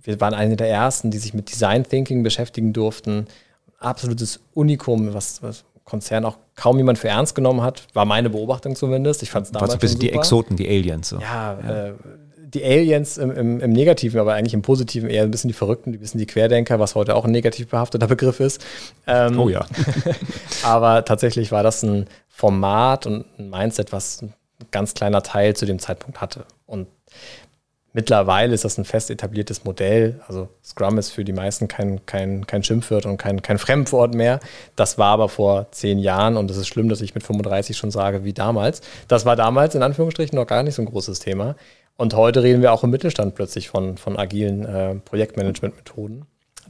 wir 0.03 0.19
waren 0.21 0.33
eine 0.33 0.55
der 0.55 0.69
ersten, 0.69 1.11
die 1.11 1.17
sich 1.17 1.33
mit 1.33 1.51
Design 1.51 1.83
Thinking 1.83 2.23
beschäftigen 2.23 2.73
durften. 2.73 3.27
Absolutes 3.79 4.39
Unikum, 4.53 5.13
was, 5.13 5.41
was 5.41 5.63
Konzern 5.85 6.25
auch 6.25 6.37
kaum 6.55 6.77
jemand 6.77 6.99
für 6.99 7.09
ernst 7.09 7.35
genommen 7.35 7.61
hat, 7.61 7.87
war 7.93 8.05
meine 8.05 8.29
Beobachtung 8.29 8.75
zumindest. 8.75 9.23
Ich 9.23 9.31
fand 9.31 9.47
es 9.47 9.51
damals. 9.51 9.69
Was 9.69 9.75
ein 9.75 9.79
bisschen 9.79 9.99
die 9.99 10.11
Exoten, 10.11 10.55
die 10.55 10.67
Aliens. 10.67 11.09
So. 11.09 11.19
Ja, 11.19 11.59
ja. 11.61 11.87
Äh, 11.87 11.93
die 12.53 12.63
Aliens 12.63 13.17
im, 13.17 13.31
im, 13.31 13.59
im, 13.59 13.71
Negativen, 13.71 14.19
aber 14.19 14.33
eigentlich 14.33 14.55
im 14.55 14.63
Positiven 14.63 15.09
eher 15.09 15.23
ein 15.23 15.29
bisschen 15.29 15.49
die 15.49 15.53
Verrückten, 15.53 15.93
ein 15.93 15.99
bisschen 15.99 16.19
die 16.19 16.25
Querdenker, 16.25 16.79
was 16.79 16.95
heute 16.95 17.15
auch 17.15 17.25
ein 17.25 17.31
negativ 17.31 17.67
behafteter 17.67 18.07
Begriff 18.07 18.39
ist. 18.39 18.65
Ähm, 19.05 19.39
oh 19.39 19.49
ja. 19.49 19.65
aber 20.63 21.05
tatsächlich 21.05 21.51
war 21.51 21.61
das 21.61 21.83
ein 21.83 22.07
Format 22.27 23.05
und 23.05 23.25
ein 23.37 23.49
Mindset, 23.51 23.91
was 23.91 24.23
ein 24.23 24.33
ganz 24.71 24.95
kleiner 24.95 25.21
Teil 25.21 25.55
zu 25.55 25.67
dem 25.67 25.77
Zeitpunkt 25.77 26.21
hatte. 26.21 26.45
Und 26.65 26.87
Mittlerweile 27.91 28.53
ist 28.53 28.65
das 28.65 28.77
ein 28.77 28.85
fest 28.85 29.09
etabliertes 29.09 29.63
Modell. 29.63 30.21
Also 30.27 30.49
Scrum 30.63 30.99
ist 30.99 31.09
für 31.09 31.25
die 31.25 31.33
meisten 31.33 31.67
kein, 31.67 32.05
kein, 32.05 32.45
kein 32.45 32.63
Schimpfwort 32.63 33.05
und 33.07 33.17
kein, 33.17 33.41
kein 33.41 33.57
Fremdwort 33.57 34.13
mehr. 34.13 34.39
Das 34.75 34.99
war 34.99 35.07
aber 35.07 35.27
vor 35.27 35.71
zehn 35.71 35.97
Jahren 35.97 36.37
und 36.37 36.51
es 36.51 36.57
ist 36.57 36.67
schlimm, 36.67 36.89
dass 36.89 37.01
ich 37.01 37.15
mit 37.15 37.23
35 37.23 37.75
schon 37.75 37.89
sage 37.89 38.23
wie 38.23 38.33
damals. 38.33 38.81
Das 39.07 39.25
war 39.25 39.35
damals 39.35 39.73
in 39.73 39.81
Anführungsstrichen 39.81 40.35
noch 40.35 40.45
gar 40.45 40.61
nicht 40.61 40.75
so 40.75 40.83
ein 40.83 40.85
großes 40.85 41.19
Thema. 41.19 41.55
Und 41.97 42.13
heute 42.13 42.43
reden 42.43 42.61
wir 42.61 42.71
auch 42.71 42.83
im 42.83 42.91
Mittelstand 42.91 43.35
plötzlich 43.35 43.69
von, 43.69 43.97
von 43.97 44.17
agilen 44.17 44.65
äh, 44.65 44.95
Projektmanagement-Methoden. 44.95 46.25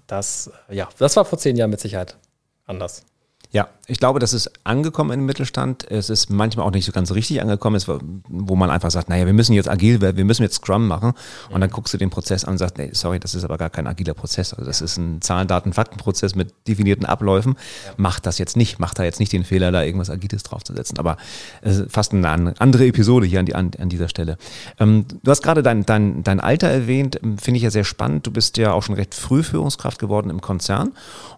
Das, 0.07 0.51
ja, 0.69 0.87
das 0.97 1.17
war 1.17 1.25
vor 1.25 1.37
zehn 1.37 1.55
Jahren 1.55 1.69
mit 1.69 1.81
Sicherheit 1.81 2.17
anders. 2.65 3.03
Ja, 3.51 3.67
ich 3.87 3.97
glaube, 3.97 4.19
das 4.19 4.33
ist 4.33 4.51
angekommen 4.63 5.09
im 5.09 5.25
Mittelstand. 5.25 5.89
Es 5.89 6.11
ist 6.11 6.29
manchmal 6.29 6.67
auch 6.67 6.71
nicht 6.71 6.85
so 6.85 6.91
ganz 6.91 7.11
richtig 7.11 7.41
angekommen, 7.41 7.81
wo 8.27 8.55
man 8.55 8.69
einfach 8.69 8.91
sagt, 8.91 9.09
naja, 9.09 9.25
wir 9.25 9.33
müssen 9.33 9.53
jetzt 9.53 9.67
agil 9.67 10.01
werden, 10.01 10.17
wir 10.17 10.25
müssen 10.25 10.43
jetzt 10.43 10.57
Scrum 10.57 10.87
machen. 10.87 11.13
Und 11.49 11.61
dann 11.61 11.71
guckst 11.71 11.91
du 11.91 11.97
den 11.97 12.11
Prozess 12.11 12.45
an 12.45 12.51
und 12.51 12.57
sagst, 12.59 12.77
nee, 12.77 12.91
sorry, 12.93 13.19
das 13.19 13.33
ist 13.33 13.43
aber 13.43 13.57
gar 13.57 13.71
kein 13.71 13.87
agiler 13.87 14.13
Prozess. 14.13 14.53
Also 14.53 14.65
das 14.65 14.81
ist 14.81 14.97
ein 14.97 15.19
Zahlen, 15.21 15.47
Daten, 15.47 15.73
Faktenprozess 15.73 16.35
mit 16.35 16.53
definierten 16.67 17.07
Abläufen. 17.07 17.55
Ja. 17.87 17.93
Macht 17.97 18.27
das 18.27 18.37
jetzt 18.37 18.55
nicht, 18.55 18.77
macht 18.77 18.99
da 18.99 19.03
jetzt 19.03 19.19
nicht 19.19 19.33
den 19.33 19.43
Fehler, 19.43 19.71
da 19.71 19.81
irgendwas 19.81 20.11
Agiles 20.11 20.43
draufzusetzen. 20.43 20.99
Aber 20.99 21.17
es 21.63 21.79
ist 21.79 21.91
fast 21.91 22.13
eine 22.13 22.53
andere 22.59 22.85
Episode 22.85 23.25
hier 23.25 23.39
an, 23.39 23.47
die, 23.47 23.55
an, 23.55 23.71
an 23.79 23.89
dieser 23.89 24.09
Stelle. 24.09 24.37
Ähm, 24.79 25.05
du 25.23 25.31
hast 25.31 25.41
gerade 25.41 25.63
dein, 25.63 25.87
dein, 25.87 26.21
dein 26.23 26.39
Alter 26.39 26.67
erwähnt, 26.67 27.19
finde 27.41 27.57
ich 27.57 27.63
ja 27.63 27.71
sehr 27.71 27.83
spannend. 27.83 28.27
Du 28.27 28.31
bist 28.31 28.57
ja 28.57 28.73
auch 28.73 28.83
schon 28.83 28.93
recht 28.93 29.15
früh 29.15 29.41
Führungskraft 29.41 29.97
geworden 29.97 30.29
im 30.29 30.39
Konzern 30.39 30.91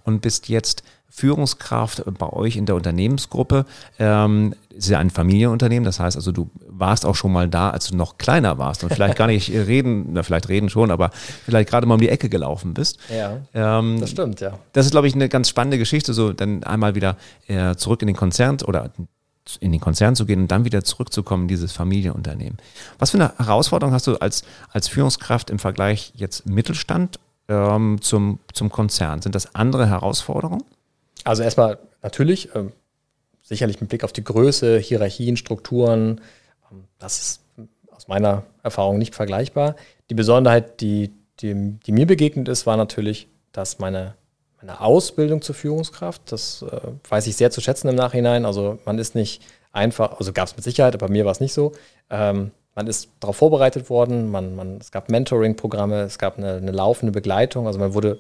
und 0.04 0.22
bist 0.22 0.50
jetzt 0.50 0.84
Führungskraft 1.12 2.04
bei 2.18 2.32
euch 2.32 2.56
in 2.56 2.66
der 2.66 2.76
Unternehmensgruppe. 2.76 3.66
Ähm, 4.00 4.56
ist 4.70 4.90
ja 4.90 4.98
ein 4.98 5.10
Familienunternehmen, 5.10 5.84
das 5.84 6.00
heißt 6.00 6.16
also, 6.16 6.32
du 6.32 6.50
warst 6.68 7.06
auch 7.06 7.16
schon 7.16 7.34
mal 7.34 7.50
da, 7.50 7.70
als 7.70 7.90
du 7.90 7.98
noch 7.98 8.18
kleiner 8.18 8.58
warst 8.58 8.84
und 8.84 8.94
vielleicht 8.94 9.18
gar 9.18 9.28
nicht 9.28 9.50
reden, 9.52 10.14
na, 10.14 10.24
vielleicht 10.24 10.48
reden 10.48 10.70
schon, 10.70 10.90
aber 10.90 11.12
vielleicht 11.46 11.70
gerade 11.70 11.86
mal 11.86 11.96
um 11.96 12.00
die 12.00 12.10
Ecke 12.10 12.30
gelaufen 12.30 12.74
bist. 12.74 12.98
Ja, 13.14 13.38
ähm, 13.54 14.00
das 14.00 14.12
stimmt, 14.12 14.40
ja. 14.40 14.58
Das 14.72 14.86
ist, 14.86 14.92
glaube 14.92 15.08
ich, 15.08 15.14
eine 15.14 15.28
ganz 15.28 15.50
spannende 15.50 15.78
Geschichte, 15.78 16.14
so 16.14 16.32
dann 16.32 16.64
einmal 16.64 16.96
wieder 16.96 17.18
äh, 17.48 17.76
zurück 17.76 18.02
in 18.02 18.08
den 18.08 18.16
Konzern 18.16 18.58
oder 18.66 18.92
in 19.60 19.72
den 19.74 19.82
Konzern 19.82 20.16
zu 20.16 20.26
gehen 20.26 20.42
und 20.42 20.48
dann 20.52 20.64
wieder 20.64 20.84
zurückzukommen 20.84 21.44
in 21.44 21.48
dieses 21.50 21.74
Familienunternehmen. 21.74 22.58
Was 23.00 23.12
für 23.12 23.18
eine 23.18 23.34
Herausforderung 23.38 23.94
hast 23.94 24.08
du 24.08 24.16
als, 24.16 24.44
als 24.72 24.88
Führungskraft 24.88 25.50
im 25.50 25.60
Vergleich 25.60 26.14
jetzt 26.16 26.46
Mittelstand 26.46 27.20
ähm, 27.50 28.00
zum, 28.02 28.40
zum 28.54 28.72
Konzern? 28.72 29.22
Sind 29.22 29.36
das 29.36 29.54
andere 29.56 29.88
Herausforderungen? 29.88 30.64
Also 31.24 31.44
erstmal 31.44 31.78
natürlich, 32.02 32.50
ähm, 32.56 32.72
sicherlich 33.42 33.82
mit 33.82 33.90
Blick 33.90 34.04
auf 34.04 34.14
die 34.14 34.24
Größe, 34.24 34.80
Hierarchien, 34.80 35.38
Strukturen, 35.38 36.22
ähm, 36.72 36.86
das 37.00 37.20
ist 37.20 37.42
aus 37.92 38.08
meiner 38.08 38.44
Erfahrung 38.64 38.98
nicht 38.98 39.14
vergleichbar. 39.14 39.76
Die 40.10 40.16
Besonderheit, 40.16 40.82
die, 40.82 41.12
die, 41.40 41.80
die 41.86 41.92
mir 41.92 42.08
begegnet 42.08 42.48
ist, 42.48 42.66
war 42.66 42.78
natürlich, 42.78 43.28
dass 43.52 43.80
meine, 43.80 44.16
meine 44.60 44.82
Ausbildung 44.82 45.42
zur 45.42 45.56
Führungskraft, 45.56 46.32
das 46.32 46.64
äh, 46.64 46.80
weiß 47.10 47.28
ich 47.28 47.36
sehr 47.36 47.52
zu 47.52 47.62
schätzen 47.62 47.90
im 47.90 47.96
Nachhinein. 47.96 48.46
Also 48.46 48.80
man 48.86 48.98
ist 48.98 49.16
nicht 49.16 49.44
einfach, 49.72 50.18
also 50.20 50.34
gab 50.34 50.48
es 50.48 50.56
mit 50.56 50.64
Sicherheit, 50.64 50.96
aber 50.96 51.08
bei 51.08 51.14
mir 51.14 51.26
war 51.26 51.32
es 51.32 51.40
nicht 51.40 51.54
so. 51.54 51.74
Ähm, 52.10 52.52
man 52.74 52.88
ist 52.88 53.10
darauf 53.20 53.36
vorbereitet 53.36 53.90
worden, 53.90 54.32
man, 54.32 54.56
man, 54.56 54.78
es 54.78 54.92
gab 54.92 55.10
Mentoring-Programme, 55.10 56.02
es 56.02 56.18
gab 56.18 56.38
eine, 56.38 56.54
eine 56.54 56.72
laufende 56.72 57.12
Begleitung, 57.12 57.68
also 57.68 57.80
man 57.80 57.94
wurde 57.94 58.20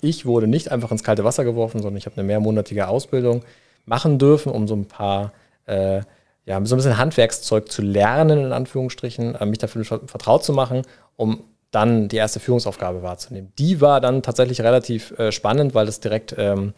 ich 0.00 0.26
wurde 0.26 0.46
nicht 0.46 0.70
einfach 0.70 0.90
ins 0.90 1.04
kalte 1.04 1.24
Wasser 1.24 1.44
geworfen, 1.44 1.82
sondern 1.82 1.98
ich 1.98 2.06
habe 2.06 2.16
eine 2.16 2.24
mehrmonatige 2.26 2.88
Ausbildung 2.88 3.42
machen 3.86 4.18
dürfen, 4.18 4.52
um 4.52 4.66
so 4.66 4.74
ein 4.74 4.86
paar, 4.86 5.32
äh, 5.66 6.00
ja, 6.46 6.64
so 6.64 6.74
ein 6.74 6.78
bisschen 6.78 6.98
Handwerkszeug 6.98 7.70
zu 7.70 7.82
lernen, 7.82 8.46
in 8.46 8.52
Anführungsstrichen, 8.52 9.34
äh, 9.34 9.46
mich 9.46 9.58
dafür 9.58 9.84
vertraut 9.84 10.44
zu 10.44 10.52
machen, 10.52 10.82
um 11.16 11.44
dann 11.70 12.08
die 12.08 12.16
erste 12.16 12.40
Führungsaufgabe 12.40 13.02
wahrzunehmen. 13.02 13.52
Die 13.58 13.80
war 13.80 14.00
dann 14.00 14.22
tatsächlich 14.22 14.60
relativ 14.60 15.18
äh, 15.18 15.32
spannend, 15.32 15.74
weil 15.74 15.86
das 15.86 16.00
direkt 16.00 16.34
ähm, 16.38 16.72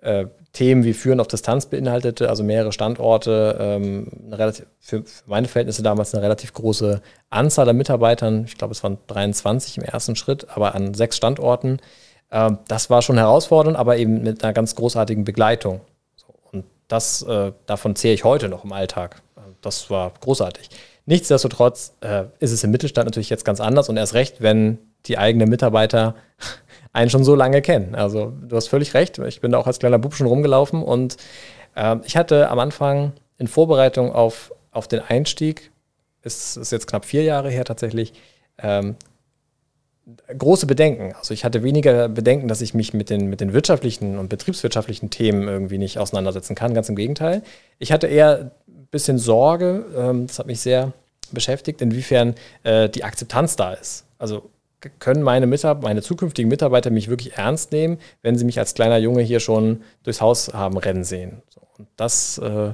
äh, 0.00 0.26
Themen 0.52 0.84
wie 0.84 0.94
Führen 0.94 1.20
auf 1.20 1.28
Distanz 1.28 1.66
beinhaltete, 1.66 2.28
also 2.28 2.42
mehrere 2.42 2.72
Standorte, 2.72 3.56
ähm, 3.60 4.30
relativ, 4.30 4.66
für, 4.80 5.02
für, 5.02 5.22
meine 5.26 5.48
Verhältnisse 5.48 5.82
damals 5.82 6.14
eine 6.14 6.22
relativ 6.22 6.52
große 6.54 7.02
Anzahl 7.30 7.68
an 7.68 7.76
Mitarbeitern. 7.76 8.44
Ich 8.44 8.56
glaube, 8.56 8.72
es 8.72 8.82
waren 8.82 8.98
23 9.08 9.78
im 9.78 9.84
ersten 9.84 10.16
Schritt, 10.16 10.46
aber 10.50 10.74
an 10.74 10.94
sechs 10.94 11.16
Standorten. 11.16 11.78
Ähm, 12.30 12.58
das 12.68 12.90
war 12.90 13.02
schon 13.02 13.18
herausfordernd, 13.18 13.76
aber 13.76 13.96
eben 13.96 14.22
mit 14.22 14.44
einer 14.44 14.52
ganz 14.52 14.74
großartigen 14.74 15.24
Begleitung. 15.24 15.80
Und 16.52 16.64
das, 16.88 17.22
äh, 17.22 17.52
davon 17.66 17.96
zähle 17.96 18.14
ich 18.14 18.24
heute 18.24 18.48
noch 18.48 18.64
im 18.64 18.72
Alltag. 18.72 19.22
Das 19.60 19.90
war 19.90 20.12
großartig. 20.20 20.70
Nichtsdestotrotz 21.06 21.94
äh, 22.00 22.24
ist 22.38 22.52
es 22.52 22.62
im 22.64 22.70
Mittelstand 22.70 23.06
natürlich 23.06 23.30
jetzt 23.30 23.44
ganz 23.44 23.60
anders 23.60 23.88
und 23.88 23.96
erst 23.96 24.14
recht, 24.14 24.42
wenn 24.42 24.78
die 25.06 25.16
eigenen 25.16 25.48
Mitarbeiter 25.48 26.14
einen 26.92 27.10
schon 27.10 27.24
so 27.24 27.34
lange 27.34 27.62
kennen. 27.62 27.94
Also 27.94 28.32
du 28.42 28.56
hast 28.56 28.68
völlig 28.68 28.94
recht. 28.94 29.18
Ich 29.18 29.40
bin 29.40 29.52
da 29.52 29.58
auch 29.58 29.66
als 29.66 29.78
kleiner 29.78 29.98
Bub 29.98 30.14
schon 30.14 30.26
rumgelaufen 30.26 30.82
und 30.82 31.16
äh, 31.74 31.96
ich 32.04 32.16
hatte 32.16 32.50
am 32.50 32.58
Anfang 32.58 33.12
in 33.38 33.46
Vorbereitung 33.46 34.12
auf, 34.12 34.52
auf 34.70 34.86
den 34.86 35.00
Einstieg, 35.00 35.70
ist, 36.22 36.56
ist 36.56 36.72
jetzt 36.72 36.86
knapp 36.86 37.04
vier 37.04 37.22
Jahre 37.22 37.50
her 37.50 37.64
tatsächlich, 37.64 38.12
ähm, 38.58 38.96
große 40.36 40.66
Bedenken. 40.66 41.14
Also 41.14 41.34
ich 41.34 41.44
hatte 41.44 41.62
weniger 41.62 42.08
Bedenken, 42.08 42.48
dass 42.48 42.60
ich 42.60 42.74
mich 42.74 42.94
mit 42.94 43.10
den, 43.10 43.28
mit 43.28 43.40
den 43.40 43.52
wirtschaftlichen 43.52 44.18
und 44.18 44.28
betriebswirtschaftlichen 44.28 45.10
Themen 45.10 45.46
irgendwie 45.46 45.78
nicht 45.78 45.98
auseinandersetzen 45.98 46.54
kann. 46.54 46.74
Ganz 46.74 46.88
im 46.88 46.96
Gegenteil. 46.96 47.42
Ich 47.78 47.92
hatte 47.92 48.06
eher 48.06 48.50
ein 48.66 48.88
bisschen 48.90 49.18
Sorge, 49.18 49.84
ähm, 49.96 50.26
das 50.26 50.38
hat 50.38 50.46
mich 50.46 50.60
sehr 50.60 50.92
beschäftigt, 51.30 51.82
inwiefern 51.82 52.34
äh, 52.62 52.88
die 52.88 53.04
Akzeptanz 53.04 53.56
da 53.56 53.74
ist. 53.74 54.04
Also 54.18 54.50
können 54.98 55.22
meine, 55.22 55.46
Mitab 55.46 55.82
meine 55.82 56.02
zukünftigen 56.02 56.48
Mitarbeiter 56.48 56.90
mich 56.90 57.08
wirklich 57.08 57.36
ernst 57.36 57.72
nehmen, 57.72 57.98
wenn 58.22 58.38
sie 58.38 58.44
mich 58.44 58.58
als 58.58 58.74
kleiner 58.74 58.98
Junge 58.98 59.22
hier 59.22 59.40
schon 59.40 59.82
durchs 60.04 60.20
Haus 60.20 60.54
haben 60.54 60.78
rennen 60.78 61.04
sehen. 61.04 61.42
So, 61.48 61.60
und 61.78 61.88
das 61.96 62.38
äh, 62.38 62.70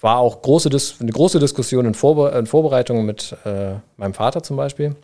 war 0.00 0.18
auch 0.18 0.42
große 0.42 0.68
eine 1.00 1.12
große 1.12 1.38
Diskussion 1.38 1.86
in, 1.86 1.94
Vorbe 1.94 2.36
in 2.38 2.46
Vorbereitung 2.46 3.04
mit 3.06 3.34
äh, 3.44 3.74
meinem 3.96 4.14
Vater 4.14 4.42
zum 4.42 4.56
Beispiel. 4.56 4.94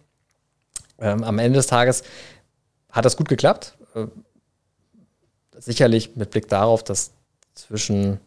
Ähm, 0.98 1.24
am 1.24 1.38
Ende 1.38 1.58
des 1.58 1.66
Tages 1.66 2.02
hat 2.90 3.04
das 3.04 3.16
gut 3.16 3.28
geklappt. 3.28 3.76
Äh, 3.94 4.06
sicherlich 5.58 6.16
mit 6.16 6.30
Blick 6.30 6.48
darauf, 6.48 6.82
dass 6.82 7.12
zwischen 7.54 8.20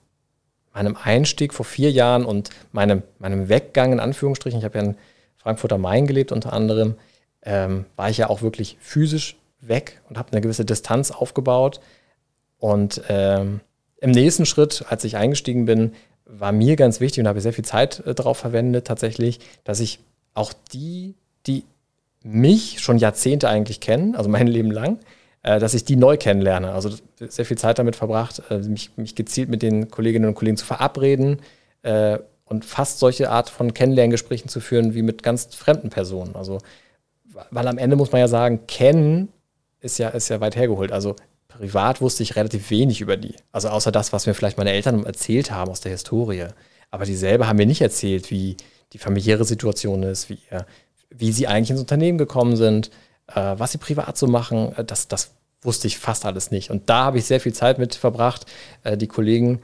meinem 0.73 0.97
Einstieg 1.01 1.53
vor 1.53 1.65
vier 1.65 1.91
Jahren 1.91 2.25
und 2.25 2.49
meinem, 2.71 3.03
meinem 3.19 3.49
Weggang 3.49 3.93
in 3.93 3.99
Anführungsstrichen, 3.99 4.59
ich 4.59 4.65
habe 4.65 4.77
ja 4.77 4.85
in 4.85 4.95
Frankfurt 5.37 5.73
am 5.73 5.81
Main 5.81 6.07
gelebt 6.07 6.31
unter 6.31 6.53
anderem, 6.53 6.95
ähm, 7.43 7.85
war 7.95 8.09
ich 8.09 8.17
ja 8.17 8.29
auch 8.29 8.41
wirklich 8.41 8.77
physisch 8.79 9.37
weg 9.59 10.01
und 10.09 10.17
habe 10.17 10.31
eine 10.31 10.41
gewisse 10.41 10.65
Distanz 10.65 11.11
aufgebaut. 11.11 11.79
Und 12.57 13.01
ähm, 13.09 13.61
im 13.97 14.11
nächsten 14.11 14.45
Schritt, 14.45 14.85
als 14.89 15.03
ich 15.03 15.17
eingestiegen 15.17 15.65
bin, 15.65 15.93
war 16.25 16.51
mir 16.51 16.75
ganz 16.75 16.99
wichtig 16.99 17.21
und 17.21 17.27
habe 17.27 17.41
sehr 17.41 17.53
viel 17.53 17.65
Zeit 17.65 17.99
äh, 18.05 18.13
darauf 18.13 18.37
verwendet, 18.37 18.87
tatsächlich, 18.87 19.39
dass 19.63 19.79
ich 19.79 19.99
auch 20.33 20.53
die, 20.71 21.15
die 21.47 21.63
mich 22.23 22.79
schon 22.79 22.97
Jahrzehnte 22.97 23.49
eigentlich 23.49 23.79
kennen, 23.79 24.15
also 24.15 24.29
mein 24.29 24.47
Leben 24.47 24.71
lang, 24.71 24.99
äh, 25.43 25.59
dass 25.59 25.73
ich 25.73 25.85
die 25.85 25.95
neu 25.95 26.17
kennenlerne. 26.17 26.73
Also 26.73 26.89
sehr 27.19 27.45
viel 27.45 27.57
Zeit 27.57 27.79
damit 27.79 27.95
verbracht, 27.95 28.41
äh, 28.49 28.59
mich, 28.59 28.91
mich, 28.97 29.15
gezielt 29.15 29.49
mit 29.49 29.61
den 29.61 29.89
Kolleginnen 29.89 30.27
und 30.27 30.35
Kollegen 30.35 30.57
zu 30.57 30.65
verabreden 30.65 31.39
äh, 31.83 32.19
und 32.45 32.65
fast 32.65 32.99
solche 32.99 33.29
Art 33.29 33.49
von 33.49 33.73
Kennenlerngesprächen 33.73 34.49
zu 34.49 34.59
führen 34.59 34.93
wie 34.93 35.01
mit 35.01 35.23
ganz 35.23 35.55
fremden 35.55 35.89
Personen. 35.89 36.35
Also 36.35 36.59
weil 37.49 37.67
am 37.67 37.77
Ende 37.77 37.95
muss 37.95 38.11
man 38.11 38.19
ja 38.19 38.27
sagen, 38.27 38.67
kennen 38.67 39.29
ist 39.79 39.97
ja, 39.97 40.09
ist 40.09 40.29
ja 40.29 40.39
weit 40.41 40.55
hergeholt. 40.55 40.91
Also 40.91 41.15
privat 41.47 42.01
wusste 42.01 42.23
ich 42.23 42.35
relativ 42.35 42.69
wenig 42.69 43.01
über 43.01 43.17
die. 43.17 43.35
Also 43.51 43.69
außer 43.69 43.91
das, 43.91 44.13
was 44.13 44.27
mir 44.27 44.33
vielleicht 44.33 44.57
meine 44.57 44.71
Eltern 44.71 45.05
erzählt 45.05 45.51
haben 45.51 45.71
aus 45.71 45.81
der 45.81 45.91
Historie. 45.91 46.47
Aber 46.91 47.05
die 47.05 47.15
selber 47.15 47.47
haben 47.47 47.57
mir 47.57 47.65
nicht 47.65 47.81
erzählt, 47.81 48.31
wie 48.31 48.57
die 48.93 48.97
familiäre 48.97 49.45
Situation 49.45 50.03
ist, 50.03 50.29
wie, 50.29 50.39
wie 51.11 51.31
sie 51.31 51.47
eigentlich 51.47 51.71
ins 51.71 51.79
Unternehmen 51.79 52.17
gekommen 52.17 52.55
sind, 52.55 52.89
äh, 53.27 53.55
was 53.57 53.73
sie 53.73 53.77
privat 53.77 54.17
so 54.17 54.27
machen. 54.27 54.73
Äh, 54.75 54.83
das, 54.83 55.07
das 55.07 55.31
wusste 55.61 55.87
ich 55.87 55.99
fast 55.99 56.25
alles 56.25 56.51
nicht. 56.51 56.71
Und 56.71 56.89
da 56.89 57.05
habe 57.05 57.19
ich 57.19 57.25
sehr 57.25 57.39
viel 57.39 57.53
Zeit 57.53 57.77
mit 57.77 57.95
verbracht, 57.95 58.45
äh, 58.83 58.97
die 58.97 59.07
Kollegen 59.07 59.61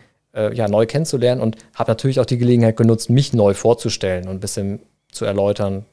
ja, 0.54 0.68
neu 0.68 0.86
kennenzulernen 0.86 1.42
und 1.42 1.58
habe 1.74 1.90
natürlich 1.90 2.20
auch 2.20 2.26
die 2.26 2.38
Gelegenheit 2.38 2.78
genutzt, 2.78 3.10
mich 3.10 3.34
neu 3.34 3.56
vorzustellen 3.56 4.28
und 4.28 4.36
ein 4.36 4.40
bisschen 4.40 4.82
zu 5.12 5.26
erläutern, 5.26 5.84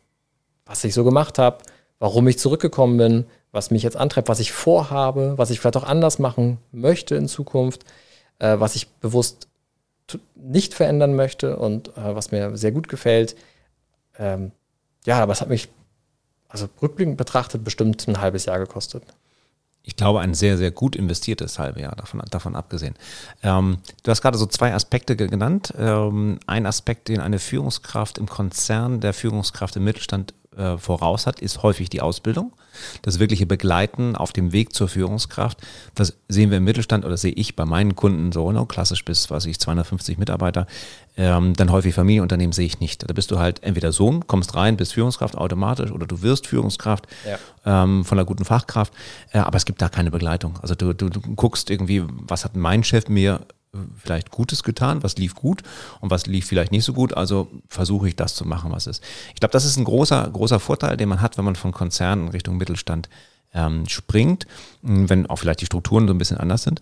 was 0.67 0.85
ich 0.85 0.93
so 0.93 1.03
gemacht 1.03 1.39
habe, 1.39 1.59
warum 1.99 2.29
ich 2.29 2.39
zurückgekommen 2.39 2.99
bin, 2.99 3.25
was 3.53 3.71
mich 3.71 3.83
jetzt 3.83 3.97
antreibt, 3.97 4.29
was 4.29 4.41
ich 4.41 4.53
vorhabe, 4.53 5.35
was 5.37 5.51
ich 5.51 5.61
vielleicht 5.61 5.77
auch 5.77 5.85
anders 5.85 6.19
machen 6.19 6.59
möchte 6.73 7.15
in 7.15 7.29
Zukunft, 7.29 7.85
äh, 8.39 8.59
was 8.59 8.75
ich 8.75 8.89
bewusst 8.89 9.49
nicht 10.35 10.75
verändern 10.75 11.15
möchte 11.15 11.57
und 11.57 11.89
äh, 11.97 12.15
was 12.15 12.33
mir 12.33 12.57
sehr 12.57 12.73
gut 12.73 12.89
gefällt. 12.89 13.37
Ähm, 14.19 14.53
ja, 15.07 15.23
aber 15.23 15.33
es 15.33 15.41
hat 15.41 15.49
mich, 15.49 15.69
also 16.49 16.69
rückblickend 16.81 17.17
betrachtet, 17.17 17.65
bestimmt 17.65 18.07
ein 18.09 18.21
halbes 18.21 18.47
Jahr 18.47 18.59
gekostet. 18.59 19.05
Ich 19.87 19.97
glaube, 19.97 20.21
ein 20.21 20.33
sehr, 20.33 20.57
sehr 20.57 20.71
gut 20.71 20.97
investiertes 20.97 21.59
halbe 21.59 21.83
Jahr, 21.83 21.95
davon, 21.95 22.23
davon 22.31 22.57
abgesehen. 22.57 22.95
Ähm, 23.43 23.79
du 24.03 24.11
hast 24.11 24.23
gerade 24.23 24.39
so 24.39 24.47
zwei 24.47 24.73
Aspekte 24.73 25.15
genannt. 25.15 25.75
Ähm, 25.79 26.41
ein 26.47 26.65
Aspekt, 26.65 27.09
den 27.09 27.21
eine 27.21 27.39
Führungskraft 27.39 28.17
im 28.17 28.27
Konzern 28.27 29.01
der 29.01 29.13
Führungskraft 29.13 29.77
im 29.77 29.85
Mittelstand 29.85 30.33
äh, 30.57 30.79
voraus 30.79 31.27
hat, 31.27 31.41
ist 31.41 31.63
häufig 31.63 31.89
die 31.91 32.01
Ausbildung. 32.01 32.53
Das 33.03 33.19
wirkliche 33.19 33.47
Begleiten 33.47 34.17
auf 34.17 34.33
dem 34.33 34.53
Weg 34.53 34.75
zur 34.75 34.89
Führungskraft. 34.89 35.59
Das 35.95 36.17
sehen 36.29 36.51
wir 36.51 36.59
im 36.59 36.65
Mittelstand 36.65 37.05
oder 37.05 37.17
sehe 37.17 37.33
ich 37.33 37.57
bei 37.57 37.65
meinen 37.65 37.95
Kunden 37.95 38.33
so, 38.33 38.51
ne, 38.51 38.65
klassisch 38.67 39.05
bis, 39.05 39.31
was 39.31 39.47
ich, 39.47 39.61
250 39.61 40.19
Mitarbeiter. 40.19 40.67
Ähm, 41.17 41.55
dann 41.55 41.71
häufig 41.71 41.95
Familienunternehmen 41.95 42.53
sehe 42.53 42.67
ich 42.67 42.81
nicht. 42.81 43.09
Da 43.09 43.13
bist 43.13 43.31
du 43.31 43.39
halt 43.39 43.63
entweder 43.63 43.93
Sohn, 43.93 44.27
kommst 44.27 44.57
rein, 44.57 44.77
bist 44.77 44.95
Führungskraft 44.95 45.37
automatisch 45.37 45.93
oder 45.93 46.07
du 46.07 46.23
wirst 46.23 46.47
Führungskraft 46.47 47.07
ja. 47.25 47.39
ähm, 47.85 48.05
von 48.05 48.19
einer 48.19 48.27
guten 48.27 48.45
Fachkraft. 48.45 48.93
Äh, 49.33 49.39
aber 49.39 49.57
es 49.57 49.65
gibt 49.65 49.81
da 49.81 49.89
keine 49.89 50.11
Begleitung. 50.11 50.59
Also 50.61 50.75
du, 50.75 50.93
du, 50.93 51.09
du 51.09 51.21
guckst 51.21 51.71
irgendwie, 51.71 52.03
was 52.09 52.45
hat 52.45 52.57
mein 52.57 52.83
Chef 52.83 53.09
mir 53.09 53.47
vielleicht 53.97 54.31
Gutes 54.31 54.63
getan, 54.63 55.03
was 55.03 55.17
lief 55.17 55.35
gut 55.35 55.63
und 56.01 56.11
was 56.11 56.27
lief 56.27 56.47
vielleicht 56.47 56.73
nicht 56.73 56.85
so 56.85 56.93
gut. 56.93 57.17
Also 57.17 57.49
versuche 57.69 58.09
ich 58.09 58.17
das 58.17 58.35
zu 58.35 58.47
machen, 58.47 58.73
was 58.73 58.87
ist. 58.87 59.03
Ich 59.35 59.41
glaube, 59.41 59.53
das 59.53 59.65
ist 59.65 59.77
ein 59.77 59.85
großer, 59.85 60.29
großer 60.31 60.61
Vorteil, 60.61 60.97
den 60.97 61.09
man 61.09 61.21
hat, 61.21 61.39
wenn 61.39 61.45
man 61.45 61.57
von 61.57 61.73
Konzernen 61.73 62.29
Richtung 62.29 62.57
Mittelstand 62.57 63.09
ähm, 63.53 63.89
springt, 63.89 64.47
wenn 64.83 65.27
auch 65.27 65.37
vielleicht 65.37 65.61
die 65.61 65.67
Strukturen 65.67 66.07
so 66.07 66.15
ein 66.15 66.19
bisschen 66.19 66.39
anders 66.39 66.63
sind. 66.63 66.81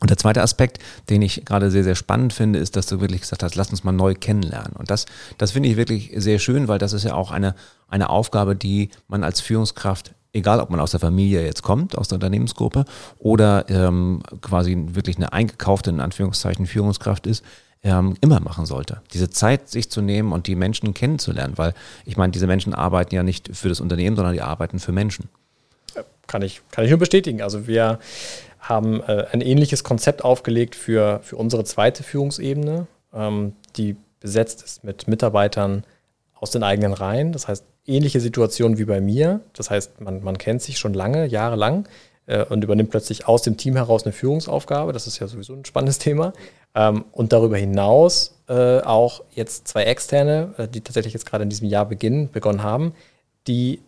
Und 0.00 0.10
der 0.10 0.16
zweite 0.16 0.42
Aspekt, 0.42 0.80
den 1.10 1.22
ich 1.22 1.44
gerade 1.44 1.70
sehr, 1.70 1.84
sehr 1.84 1.94
spannend 1.94 2.32
finde, 2.32 2.58
ist, 2.58 2.74
dass 2.74 2.86
du 2.86 3.00
wirklich 3.00 3.20
gesagt 3.20 3.44
hast, 3.44 3.54
lass 3.54 3.70
uns 3.70 3.84
mal 3.84 3.92
neu 3.92 4.14
kennenlernen. 4.14 4.72
Und 4.74 4.90
das, 4.90 5.06
das 5.38 5.52
finde 5.52 5.68
ich 5.68 5.76
wirklich 5.76 6.10
sehr 6.16 6.40
schön, 6.40 6.66
weil 6.66 6.80
das 6.80 6.92
ist 6.92 7.04
ja 7.04 7.14
auch 7.14 7.30
eine, 7.30 7.54
eine 7.86 8.10
Aufgabe, 8.10 8.56
die 8.56 8.90
man 9.06 9.22
als 9.22 9.40
Führungskraft 9.40 10.12
egal 10.32 10.60
ob 10.60 10.70
man 10.70 10.80
aus 10.80 10.92
der 10.92 11.00
Familie 11.00 11.44
jetzt 11.44 11.62
kommt, 11.62 11.96
aus 11.96 12.08
der 12.08 12.16
Unternehmensgruppe 12.16 12.84
oder 13.18 13.68
ähm, 13.68 14.22
quasi 14.40 14.76
wirklich 14.92 15.16
eine 15.16 15.32
eingekaufte, 15.32 15.90
in 15.90 16.00
Anführungszeichen, 16.00 16.66
Führungskraft 16.66 17.26
ist, 17.26 17.44
ähm, 17.84 18.16
immer 18.20 18.40
machen 18.40 18.64
sollte. 18.64 19.02
Diese 19.12 19.28
Zeit 19.30 19.68
sich 19.68 19.90
zu 19.90 20.00
nehmen 20.00 20.32
und 20.32 20.46
die 20.46 20.54
Menschen 20.54 20.94
kennenzulernen, 20.94 21.54
weil 21.56 21.74
ich 22.04 22.16
meine, 22.16 22.32
diese 22.32 22.46
Menschen 22.46 22.74
arbeiten 22.74 23.14
ja 23.14 23.22
nicht 23.22 23.54
für 23.56 23.68
das 23.68 23.80
Unternehmen, 23.80 24.16
sondern 24.16 24.34
die 24.34 24.42
arbeiten 24.42 24.78
für 24.78 24.92
Menschen. 24.92 25.28
Kann 26.26 26.42
ich, 26.42 26.62
kann 26.70 26.84
ich 26.84 26.90
nur 26.90 27.00
bestätigen. 27.00 27.42
Also 27.42 27.66
wir 27.66 27.98
haben 28.60 29.02
äh, 29.02 29.26
ein 29.32 29.40
ähnliches 29.40 29.82
Konzept 29.82 30.24
aufgelegt 30.24 30.76
für, 30.76 31.20
für 31.24 31.36
unsere 31.36 31.64
zweite 31.64 32.04
Führungsebene, 32.04 32.86
ähm, 33.12 33.54
die 33.76 33.96
besetzt 34.20 34.62
ist 34.62 34.84
mit 34.84 35.08
Mitarbeitern 35.08 35.82
aus 36.38 36.52
den 36.52 36.62
eigenen 36.62 36.92
Reihen. 36.92 37.32
Das 37.32 37.48
heißt, 37.48 37.64
ähnliche 37.86 38.20
Situation 38.20 38.78
wie 38.78 38.84
bei 38.84 39.00
mir. 39.00 39.40
Das 39.54 39.70
heißt, 39.70 40.00
man, 40.00 40.22
man 40.22 40.38
kennt 40.38 40.62
sich 40.62 40.78
schon 40.78 40.94
lange, 40.94 41.26
jahrelang 41.26 41.88
äh, 42.26 42.44
und 42.44 42.62
übernimmt 42.62 42.90
plötzlich 42.90 43.26
aus 43.26 43.42
dem 43.42 43.56
Team 43.56 43.76
heraus 43.76 44.04
eine 44.04 44.12
Führungsaufgabe. 44.12 44.92
Das 44.92 45.06
ist 45.06 45.18
ja 45.18 45.26
sowieso 45.26 45.54
ein 45.54 45.64
spannendes 45.64 45.98
Thema. 45.98 46.32
Ähm, 46.74 47.04
und 47.12 47.32
darüber 47.32 47.56
hinaus 47.56 48.38
äh, 48.48 48.80
auch 48.80 49.22
jetzt 49.34 49.68
zwei 49.68 49.84
externe, 49.84 50.54
äh, 50.56 50.68
die 50.68 50.80
tatsächlich 50.80 51.12
jetzt 51.12 51.26
gerade 51.26 51.42
in 51.42 51.50
diesem 51.50 51.68
Jahr 51.68 51.86
beginnen, 51.86 52.30
begonnen 52.30 52.62
haben, 52.62 52.94
die 53.46 53.80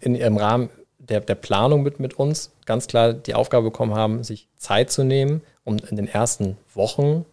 in 0.00 0.14
ihrem 0.14 0.36
Rahmen 0.36 0.70
der, 0.98 1.20
der 1.20 1.34
Planung 1.34 1.82
mit, 1.82 2.00
mit 2.00 2.18
uns 2.18 2.52
ganz 2.66 2.86
klar 2.86 3.12
die 3.12 3.34
Aufgabe 3.34 3.64
bekommen 3.64 3.94
haben, 3.94 4.22
sich 4.24 4.48
Zeit 4.56 4.90
zu 4.90 5.04
nehmen, 5.04 5.42
um 5.64 5.78
in 5.78 5.96
den 5.96 6.08
ersten 6.08 6.56
Wochen 6.74 7.24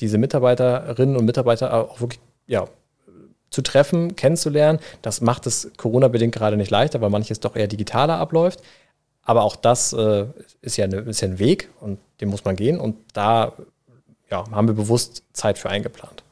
diese 0.00 0.18
Mitarbeiterinnen 0.18 1.16
und 1.16 1.24
Mitarbeiter 1.24 1.72
auch 1.74 2.00
wirklich 2.00 2.20
ja, 2.46 2.66
zu 3.50 3.62
treffen, 3.62 4.16
kennenzulernen. 4.16 4.78
Das 5.02 5.20
macht 5.20 5.46
es 5.46 5.70
Corona-bedingt 5.76 6.34
gerade 6.34 6.56
nicht 6.56 6.70
leichter, 6.70 7.00
weil 7.00 7.10
manches 7.10 7.40
doch 7.40 7.56
eher 7.56 7.66
digitaler 7.66 8.18
abläuft. 8.18 8.60
Aber 9.22 9.42
auch 9.42 9.56
das 9.56 9.92
äh, 9.92 10.26
ist, 10.62 10.76
ja 10.76 10.84
eine, 10.84 10.96
ist 11.00 11.20
ja 11.20 11.28
ein 11.28 11.38
Weg 11.38 11.68
und 11.80 11.98
den 12.20 12.28
muss 12.28 12.44
man 12.44 12.56
gehen. 12.56 12.80
Und 12.80 12.96
da 13.12 13.52
ja, 14.30 14.44
haben 14.50 14.68
wir 14.68 14.74
bewusst 14.74 15.22
Zeit 15.32 15.58
für 15.58 15.68
eingeplant. 15.68 16.22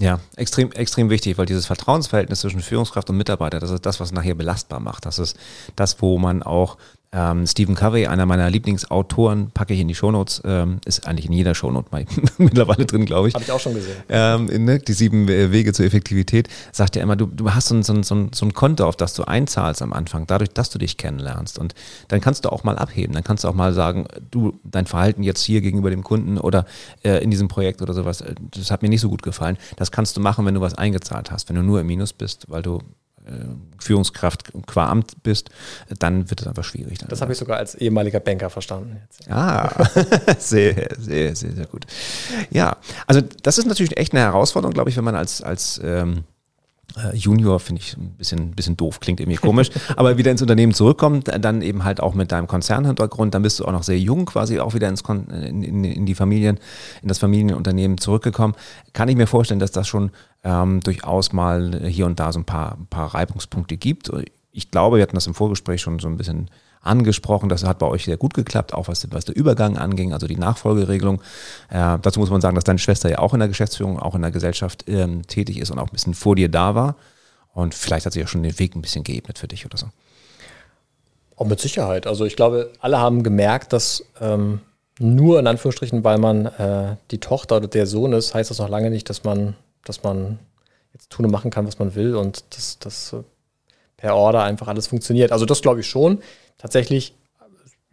Ja, 0.00 0.20
extrem, 0.36 0.70
extrem 0.72 1.10
wichtig, 1.10 1.38
weil 1.38 1.46
dieses 1.46 1.66
Vertrauensverhältnis 1.66 2.40
zwischen 2.40 2.60
Führungskraft 2.60 3.10
und 3.10 3.16
Mitarbeiter, 3.16 3.58
das 3.58 3.70
ist 3.70 3.84
das, 3.84 3.98
was 3.98 4.12
nachher 4.12 4.36
belastbar 4.36 4.78
macht. 4.78 5.06
Das 5.06 5.18
ist 5.18 5.36
das, 5.74 6.00
wo 6.00 6.18
man 6.18 6.44
auch 6.44 6.78
ähm, 7.10 7.46
Stephen 7.46 7.74
Covey, 7.74 8.06
einer 8.06 8.26
meiner 8.26 8.50
Lieblingsautoren, 8.50 9.50
packe 9.52 9.72
ich 9.72 9.80
in 9.80 9.88
die 9.88 9.94
Shownotes, 9.94 10.42
ähm, 10.44 10.78
ist 10.84 11.06
eigentlich 11.06 11.26
in 11.26 11.32
jeder 11.32 11.54
Shownote 11.54 11.88
mittlerweile 12.38 12.84
drin, 12.84 13.06
glaube 13.06 13.28
ich. 13.28 13.34
Habe 13.34 13.44
ich 13.44 13.50
auch 13.50 13.60
schon 13.60 13.74
gesehen. 13.74 13.96
Ähm, 14.10 14.46
ne, 14.64 14.78
die 14.78 14.92
sieben 14.92 15.26
Wege 15.26 15.72
zur 15.72 15.86
Effektivität, 15.86 16.48
sagt 16.70 16.96
ja 16.96 17.02
immer, 17.02 17.16
du, 17.16 17.26
du 17.26 17.54
hast 17.54 17.68
so 17.68 17.74
ein, 17.76 17.82
so, 17.82 17.94
ein, 17.94 18.02
so, 18.02 18.14
ein, 18.14 18.52
Konto, 18.52 18.84
auf 18.84 18.96
das 18.96 19.14
du 19.14 19.24
einzahlst 19.24 19.80
am 19.80 19.94
Anfang, 19.94 20.26
dadurch, 20.26 20.50
dass 20.50 20.68
du 20.68 20.78
dich 20.78 20.98
kennenlernst. 20.98 21.58
Und 21.58 21.74
dann 22.08 22.20
kannst 22.20 22.44
du 22.44 22.52
auch 22.52 22.62
mal 22.62 22.76
abheben. 22.76 23.14
Dann 23.14 23.24
kannst 23.24 23.44
du 23.44 23.48
auch 23.48 23.54
mal 23.54 23.72
sagen, 23.72 24.06
du, 24.30 24.60
dein 24.64 24.84
Verhalten 24.84 25.22
jetzt 25.22 25.42
hier 25.42 25.62
gegenüber 25.62 25.88
dem 25.88 26.04
Kunden 26.04 26.36
oder 26.36 26.66
äh, 27.04 27.22
in 27.22 27.30
diesem 27.30 27.48
Projekt 27.48 27.80
oder 27.80 27.94
sowas, 27.94 28.20
äh, 28.20 28.34
das 28.50 28.70
hat 28.70 28.82
mir 28.82 28.90
nicht 28.90 29.00
so 29.00 29.08
gut 29.08 29.22
gefallen. 29.22 29.56
Das 29.76 29.90
kannst 29.90 30.16
du 30.16 30.20
machen, 30.20 30.44
wenn 30.44 30.54
du 30.54 30.60
was 30.60 30.74
eingezahlt 30.74 31.30
hast, 31.30 31.48
wenn 31.48 31.56
du 31.56 31.62
nur 31.62 31.80
im 31.80 31.86
Minus 31.86 32.12
bist, 32.12 32.50
weil 32.50 32.62
du 32.62 32.82
Führungskraft 33.78 34.52
qua 34.66 34.88
Amt 34.88 35.22
bist, 35.22 35.50
dann 35.98 36.30
wird 36.30 36.40
es 36.40 36.46
einfach 36.46 36.64
schwierig. 36.64 36.98
Das 37.08 37.20
habe 37.20 37.32
ich 37.32 37.38
sogar 37.38 37.58
als 37.58 37.74
ehemaliger 37.74 38.20
Banker 38.20 38.50
verstanden. 38.50 38.98
Jetzt. 39.02 39.30
Ah, 39.30 39.88
sehr, 40.38 40.88
sehr, 40.98 41.36
sehr, 41.36 41.52
sehr 41.52 41.66
gut. 41.66 41.86
Ja, 42.50 42.76
also 43.06 43.20
das 43.42 43.58
ist 43.58 43.66
natürlich 43.66 43.96
echt 43.96 44.12
eine 44.12 44.22
Herausforderung, 44.22 44.74
glaube 44.74 44.90
ich, 44.90 44.96
wenn 44.96 45.04
man 45.04 45.14
als, 45.14 45.42
als 45.42 45.80
ähm, 45.84 46.24
äh, 46.96 47.14
Junior 47.16 47.60
finde 47.60 47.82
ich 47.82 47.96
ein 47.96 48.12
bisschen, 48.12 48.52
bisschen 48.52 48.76
doof, 48.76 49.00
klingt 49.00 49.20
irgendwie 49.20 49.38
komisch, 49.38 49.70
aber 49.96 50.16
wieder 50.16 50.30
ins 50.30 50.42
Unternehmen 50.42 50.72
zurückkommt, 50.72 51.28
dann 51.40 51.62
eben 51.62 51.84
halt 51.84 52.00
auch 52.00 52.14
mit 52.14 52.32
deinem 52.32 52.46
Konzernhintergrund, 52.46 53.34
dann 53.34 53.42
bist 53.42 53.60
du 53.60 53.64
auch 53.64 53.72
noch 53.72 53.82
sehr 53.82 53.98
jung 53.98 54.24
quasi 54.24 54.58
auch 54.58 54.74
wieder 54.74 54.88
ins 54.88 55.02
Kon 55.02 55.28
in, 55.28 55.62
in, 55.62 55.84
in 55.84 56.06
die 56.06 56.14
Familien, 56.14 56.58
in 57.02 57.08
das 57.08 57.18
Familienunternehmen 57.18 57.98
zurückgekommen. 57.98 58.54
Kann 58.92 59.08
ich 59.08 59.16
mir 59.16 59.26
vorstellen, 59.26 59.60
dass 59.60 59.72
das 59.72 59.86
schon 59.86 60.10
ähm, 60.44 60.80
durchaus 60.80 61.32
mal 61.32 61.80
hier 61.86 62.06
und 62.06 62.18
da 62.20 62.32
so 62.32 62.40
ein 62.40 62.44
paar, 62.44 62.76
ein 62.78 62.86
paar 62.86 63.14
Reibungspunkte 63.14 63.76
gibt. 63.76 64.10
Ich 64.52 64.70
glaube, 64.70 64.96
wir 64.96 65.02
hatten 65.02 65.16
das 65.16 65.26
im 65.26 65.34
Vorgespräch 65.34 65.80
schon 65.80 65.98
so 65.98 66.08
ein 66.08 66.16
bisschen 66.16 66.50
angesprochen. 66.88 67.48
Das 67.48 67.64
hat 67.64 67.78
bei 67.78 67.86
euch 67.86 68.04
sehr 68.04 68.16
gut 68.16 68.34
geklappt, 68.34 68.74
auch 68.74 68.88
was, 68.88 69.06
was 69.10 69.24
der 69.24 69.36
Übergang 69.36 69.76
anging, 69.76 70.12
also 70.12 70.26
die 70.26 70.36
Nachfolgeregelung. 70.36 71.20
Äh, 71.70 71.98
dazu 72.02 72.20
muss 72.20 72.30
man 72.30 72.40
sagen, 72.40 72.54
dass 72.54 72.64
deine 72.64 72.78
Schwester 72.78 73.08
ja 73.08 73.18
auch 73.18 73.34
in 73.34 73.40
der 73.40 73.48
Geschäftsführung, 73.48 73.98
auch 73.98 74.14
in 74.14 74.22
der 74.22 74.30
Gesellschaft 74.30 74.84
ähm, 74.88 75.26
tätig 75.26 75.58
ist 75.58 75.70
und 75.70 75.78
auch 75.78 75.88
ein 75.88 75.92
bisschen 75.92 76.14
vor 76.14 76.36
dir 76.36 76.48
da 76.48 76.74
war. 76.74 76.96
Und 77.52 77.74
vielleicht 77.74 78.06
hat 78.06 78.12
sie 78.12 78.20
ja 78.20 78.26
schon 78.26 78.42
den 78.42 78.58
Weg 78.58 78.74
ein 78.74 78.82
bisschen 78.82 79.04
geebnet 79.04 79.38
für 79.38 79.48
dich 79.48 79.66
oder 79.66 79.76
so. 79.76 79.86
Auch 81.36 81.46
mit 81.46 81.60
Sicherheit. 81.60 82.06
Also 82.06 82.24
ich 82.24 82.36
glaube, 82.36 82.72
alle 82.80 82.98
haben 82.98 83.22
gemerkt, 83.22 83.72
dass 83.72 84.04
ähm, 84.20 84.60
nur 84.98 85.38
in 85.38 85.46
Anführungsstrichen, 85.46 86.02
weil 86.02 86.18
man 86.18 86.46
äh, 86.46 86.96
die 87.10 87.18
Tochter 87.18 87.58
oder 87.58 87.68
der 87.68 87.86
Sohn 87.86 88.12
ist, 88.12 88.34
heißt 88.34 88.50
das 88.50 88.58
noch 88.58 88.68
lange 88.68 88.90
nicht, 88.90 89.08
dass 89.08 89.24
man, 89.24 89.54
dass 89.84 90.02
man 90.02 90.38
jetzt 90.92 91.10
tun 91.10 91.26
und 91.26 91.30
machen 91.30 91.50
kann, 91.50 91.66
was 91.66 91.78
man 91.78 91.94
will 91.94 92.16
und 92.16 92.44
dass 92.56 92.78
das 92.78 93.12
äh, 93.12 93.22
per 93.96 94.14
Order 94.14 94.42
einfach 94.42 94.68
alles 94.68 94.86
funktioniert. 94.86 95.32
Also 95.32 95.46
das 95.46 95.62
glaube 95.62 95.80
ich 95.80 95.86
schon. 95.86 96.20
Tatsächlich 96.58 97.14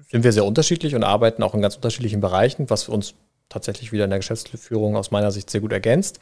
sind 0.09 0.23
wir 0.23 0.31
sehr 0.31 0.45
unterschiedlich 0.45 0.95
und 0.95 1.03
arbeiten 1.03 1.43
auch 1.43 1.53
in 1.53 1.61
ganz 1.61 1.75
unterschiedlichen 1.75 2.21
Bereichen, 2.21 2.69
was 2.69 2.89
uns 2.89 3.13
tatsächlich 3.49 3.91
wieder 3.91 4.05
in 4.05 4.09
der 4.09 4.19
Geschäftsführung 4.19 4.95
aus 4.95 5.11
meiner 5.11 5.31
Sicht 5.31 5.49
sehr 5.49 5.61
gut 5.61 5.71
ergänzt. 5.71 6.19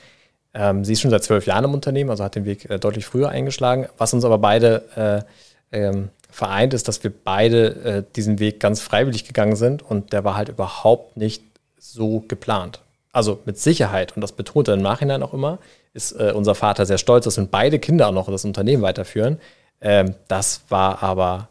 Ähm, 0.53 0.85
sie 0.85 0.93
ist 0.93 1.01
schon 1.01 1.11
seit 1.11 1.23
zwölf 1.23 1.45
Jahren 1.47 1.65
im 1.65 1.73
Unternehmen, 1.73 2.09
also 2.09 2.23
hat 2.23 2.35
den 2.35 2.45
Weg 2.45 2.69
äh, 2.69 2.79
deutlich 2.79 3.05
früher 3.05 3.29
eingeschlagen. 3.29 3.87
Was 3.97 4.13
uns 4.13 4.25
aber 4.25 4.37
beide 4.37 5.25
äh, 5.71 5.77
ähm, 5.77 6.09
vereint, 6.29 6.73
ist, 6.73 6.87
dass 6.87 7.03
wir 7.03 7.11
beide 7.11 7.67
äh, 7.83 8.03
diesen 8.15 8.39
Weg 8.39 8.59
ganz 8.59 8.81
freiwillig 8.81 9.25
gegangen 9.25 9.55
sind 9.55 9.81
und 9.81 10.13
der 10.13 10.23
war 10.23 10.35
halt 10.35 10.49
überhaupt 10.49 11.17
nicht 11.17 11.43
so 11.77 12.23
geplant. 12.27 12.81
Also 13.11 13.39
mit 13.45 13.59
Sicherheit, 13.59 14.15
und 14.15 14.21
das 14.21 14.31
betont 14.31 14.67
er 14.67 14.73
im 14.73 14.81
Nachhinein 14.81 15.21
auch 15.23 15.33
immer, 15.33 15.59
ist 15.93 16.13
äh, 16.13 16.31
unser 16.33 16.55
Vater 16.55 16.85
sehr 16.85 16.97
stolz, 16.97 17.25
dass 17.25 17.37
wir 17.37 17.45
beide 17.45 17.79
Kinder 17.79 18.07
auch 18.07 18.13
noch 18.13 18.27
das 18.29 18.45
Unternehmen 18.45 18.81
weiterführen. 18.81 19.39
Ähm, 19.81 20.15
das 20.27 20.61
war 20.69 21.03
aber 21.03 21.49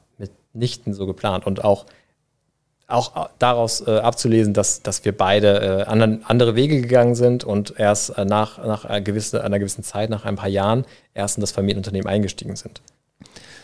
mitnichten 0.53 0.95
so 0.95 1.07
geplant. 1.07 1.47
Und 1.47 1.65
auch, 1.65 1.87
auch 2.87 3.29
daraus 3.39 3.87
äh, 3.87 3.99
abzulesen, 3.99 4.55
dass, 4.55 4.83
dass 4.83 5.05
wir 5.05 5.17
beide 5.17 5.83
äh, 5.83 5.83
anderen, 5.85 6.25
andere 6.27 6.55
Wege 6.55 6.81
gegangen 6.81 7.15
sind 7.15 7.45
und 7.45 7.75
erst 7.79 8.11
äh, 8.19 8.25
nach, 8.25 8.59
nach 8.59 8.85
einer, 8.85 9.01
gewissen, 9.01 9.41
einer 9.41 9.59
gewissen 9.59 9.85
Zeit, 9.85 10.11
nach 10.11 10.25
ein 10.25 10.37
paar 10.37 10.49
Jahren, 10.49 10.85
erst 11.15 11.39
in 11.39 11.41
das 11.41 11.53
Familienunternehmen 11.53 12.09
eingestiegen 12.09 12.57
sind. 12.57 12.83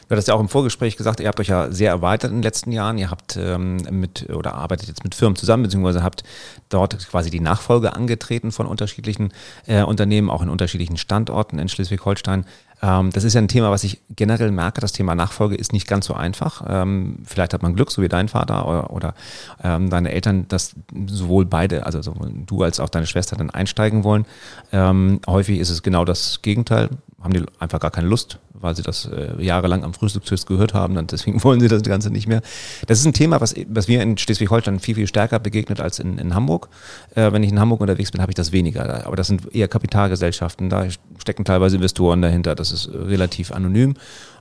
Du 0.08 0.12
hattest 0.12 0.28
ja 0.28 0.34
auch 0.34 0.40
im 0.40 0.48
Vorgespräch 0.48 0.96
gesagt, 0.96 1.20
ihr 1.20 1.28
habt 1.28 1.38
euch 1.38 1.48
ja 1.48 1.70
sehr 1.70 1.90
erweitert 1.90 2.30
in 2.30 2.38
den 2.38 2.42
letzten 2.42 2.72
Jahren. 2.72 2.96
Ihr 2.96 3.10
habt 3.10 3.36
ähm, 3.36 3.76
mit 3.90 4.30
oder 4.30 4.54
arbeitet 4.54 4.88
jetzt 4.88 5.04
mit 5.04 5.14
Firmen 5.14 5.36
zusammen, 5.36 5.64
beziehungsweise 5.64 6.02
habt 6.02 6.24
dort 6.70 6.98
quasi 7.10 7.28
die 7.28 7.40
Nachfolge 7.40 7.94
angetreten 7.94 8.50
von 8.50 8.66
unterschiedlichen 8.66 9.34
äh, 9.66 9.82
Unternehmen, 9.82 10.30
auch 10.30 10.40
in 10.40 10.48
unterschiedlichen 10.48 10.96
Standorten 10.96 11.58
in 11.58 11.68
Schleswig-Holstein. 11.68 12.46
Ähm, 12.80 13.10
das 13.10 13.24
ist 13.24 13.34
ja 13.34 13.42
ein 13.42 13.48
Thema, 13.48 13.70
was 13.70 13.84
ich 13.84 14.00
generell 14.16 14.50
merke. 14.50 14.80
Das 14.80 14.92
Thema 14.92 15.14
Nachfolge 15.14 15.56
ist 15.56 15.74
nicht 15.74 15.86
ganz 15.86 16.06
so 16.06 16.14
einfach. 16.14 16.64
Ähm, 16.66 17.18
vielleicht 17.24 17.52
hat 17.52 17.62
man 17.62 17.74
Glück, 17.74 17.90
so 17.90 18.00
wie 18.00 18.08
dein 18.08 18.28
Vater 18.28 18.66
oder, 18.66 18.90
oder 18.90 19.14
ähm, 19.62 19.90
deine 19.90 20.12
Eltern, 20.12 20.48
dass 20.48 20.74
sowohl 21.06 21.44
beide, 21.44 21.84
also 21.84 22.00
sowohl 22.00 22.30
du 22.46 22.62
als 22.62 22.80
auch 22.80 22.88
deine 22.88 23.06
Schwester 23.06 23.36
dann 23.36 23.50
einsteigen 23.50 24.04
wollen. 24.04 24.24
Ähm, 24.72 25.20
häufig 25.26 25.58
ist 25.58 25.68
es 25.68 25.82
genau 25.82 26.06
das 26.06 26.40
Gegenteil. 26.40 26.88
Haben 27.20 27.32
die 27.32 27.44
einfach 27.58 27.80
gar 27.80 27.90
keine 27.90 28.06
Lust, 28.06 28.38
weil 28.54 28.76
sie 28.76 28.82
das 28.82 29.06
äh, 29.06 29.42
jahrelang 29.42 29.82
am 29.82 29.92
Frühstückstisch 29.92 30.46
gehört 30.46 30.72
haben, 30.72 30.94
dann 30.94 31.06
deswegen 31.08 31.42
wollen 31.44 31.60
sie 31.60 31.68
das 31.68 31.82
Ganze 31.82 32.10
nicht 32.10 32.28
mehr. 32.28 32.42
Das 32.86 33.00
ist 33.00 33.06
ein 33.06 33.12
Thema, 33.12 33.40
was, 33.40 33.54
was 33.68 33.88
mir 33.88 34.02
in 34.02 34.16
Schleswig-Holstein 34.16 34.78
viel, 34.78 34.94
viel 34.94 35.06
stärker 35.06 35.38
begegnet 35.38 35.80
als 35.80 35.98
in, 35.98 36.18
in 36.18 36.34
Hamburg. 36.34 36.68
Äh, 37.14 37.32
wenn 37.32 37.42
ich 37.42 37.50
in 37.50 37.58
Hamburg 37.58 37.80
unterwegs 37.80 38.12
bin, 38.12 38.20
habe 38.20 38.30
ich 38.30 38.36
das 38.36 38.52
weniger. 38.52 39.06
Aber 39.06 39.16
das 39.16 39.26
sind 39.26 39.54
eher 39.54 39.68
Kapitalgesellschaften, 39.68 40.70
da 40.70 40.86
stecken 41.18 41.44
teilweise 41.44 41.76
Investoren 41.76 42.22
dahinter. 42.22 42.54
Das 42.54 42.72
ist 42.72 42.88
relativ 42.92 43.52
anonym. 43.52 43.94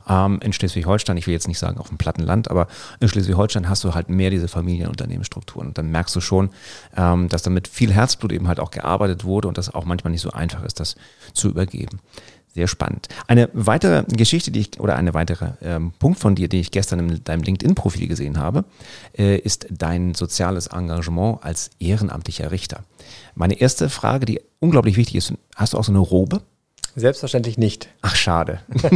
Ähm, 0.09 0.39
in 0.41 0.53
Schleswig-Holstein, 0.53 1.17
ich 1.17 1.27
will 1.27 1.33
jetzt 1.33 1.47
nicht 1.47 1.59
sagen 1.59 1.79
auf 1.79 1.89
dem 1.89 1.97
platten 1.97 2.21
Land, 2.21 2.49
aber 2.49 2.67
in 2.99 3.09
Schleswig-Holstein 3.09 3.67
hast 3.67 3.83
du 3.83 3.93
halt 3.93 4.09
mehr 4.09 4.29
diese 4.29 4.47
Familienunternehmensstrukturen. 4.47 5.69
Und 5.69 5.77
dann 5.77 5.91
merkst 5.91 6.15
du 6.15 6.21
schon, 6.21 6.49
ähm, 6.95 7.27
dass 7.27 7.41
da 7.41 7.49
mit 7.49 7.67
viel 7.67 7.91
Herzblut 7.91 8.31
eben 8.31 8.47
halt 8.47 8.59
auch 8.59 8.71
gearbeitet 8.71 9.25
wurde 9.25 9.47
und 9.47 9.57
das 9.57 9.73
auch 9.73 9.85
manchmal 9.85 10.11
nicht 10.11 10.21
so 10.21 10.31
einfach 10.31 10.63
ist, 10.63 10.79
das 10.79 10.95
zu 11.33 11.49
übergeben. 11.49 11.99
Sehr 12.57 12.67
spannend. 12.67 13.07
Eine 13.27 13.51
weitere 13.53 14.03
Geschichte, 14.05 14.49
die 14.49 14.61
ich, 14.61 14.79
oder 14.79 14.95
eine 14.95 15.13
weitere 15.13 15.51
ähm, 15.61 15.91
Punkt 15.99 16.17
von 16.17 16.33
dir, 16.33 16.49
den 16.49 16.59
ich 16.59 16.71
gestern 16.71 17.07
in 17.07 17.23
deinem 17.23 17.43
LinkedIn-Profil 17.43 18.07
gesehen 18.07 18.39
habe, 18.39 18.65
äh, 19.15 19.37
ist 19.37 19.67
dein 19.69 20.15
soziales 20.15 20.65
Engagement 20.65 21.43
als 21.43 21.69
ehrenamtlicher 21.77 22.49
Richter. 22.49 22.83
Meine 23.35 23.61
erste 23.61 23.91
Frage, 23.91 24.25
die 24.25 24.41
unglaublich 24.57 24.97
wichtig 24.97 25.17
ist, 25.17 25.33
hast 25.55 25.73
du 25.73 25.77
auch 25.77 25.83
so 25.83 25.91
eine 25.91 25.99
Robe? 25.99 26.41
Selbstverständlich 26.99 27.59
nicht. 27.59 27.89
Ach, 28.01 28.15
schade. 28.15 28.59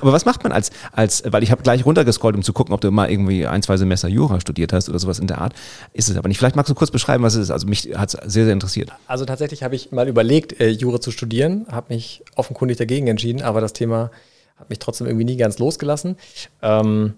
aber 0.00 0.12
was 0.12 0.24
macht 0.24 0.42
man 0.42 0.50
als, 0.50 0.72
als 0.90 1.22
weil 1.24 1.44
ich 1.44 1.52
habe 1.52 1.62
gleich 1.62 1.86
runtergescrollt, 1.86 2.34
um 2.34 2.42
zu 2.42 2.52
gucken, 2.52 2.74
ob 2.74 2.80
du 2.80 2.90
mal 2.90 3.08
irgendwie 3.08 3.46
ein, 3.46 3.62
zwei 3.62 3.76
Semester 3.76 4.08
Jura 4.08 4.40
studiert 4.40 4.72
hast 4.72 4.88
oder 4.88 4.98
sowas 4.98 5.20
in 5.20 5.28
der 5.28 5.40
Art. 5.40 5.54
Ist 5.92 6.10
es 6.10 6.16
aber 6.16 6.26
nicht. 6.26 6.38
Vielleicht 6.38 6.56
magst 6.56 6.68
du 6.70 6.74
kurz 6.74 6.90
beschreiben, 6.90 7.22
was 7.22 7.36
es 7.36 7.42
ist. 7.42 7.50
Also 7.52 7.68
mich 7.68 7.90
hat 7.94 8.12
es 8.12 8.32
sehr, 8.32 8.46
sehr 8.46 8.52
interessiert. 8.52 8.90
Also 9.06 9.24
tatsächlich 9.24 9.62
habe 9.62 9.76
ich 9.76 9.92
mal 9.92 10.08
überlegt, 10.08 10.60
äh, 10.60 10.70
Jura 10.70 11.00
zu 11.00 11.12
studieren, 11.12 11.66
habe 11.70 11.94
mich 11.94 12.24
offenkundig 12.34 12.78
dagegen 12.78 13.06
entschieden, 13.06 13.42
aber 13.42 13.60
das 13.60 13.74
Thema 13.74 14.10
hat 14.56 14.68
mich 14.68 14.80
trotzdem 14.80 15.06
irgendwie 15.06 15.26
nie 15.26 15.36
ganz 15.36 15.60
losgelassen. 15.60 16.16
Ähm, 16.62 17.14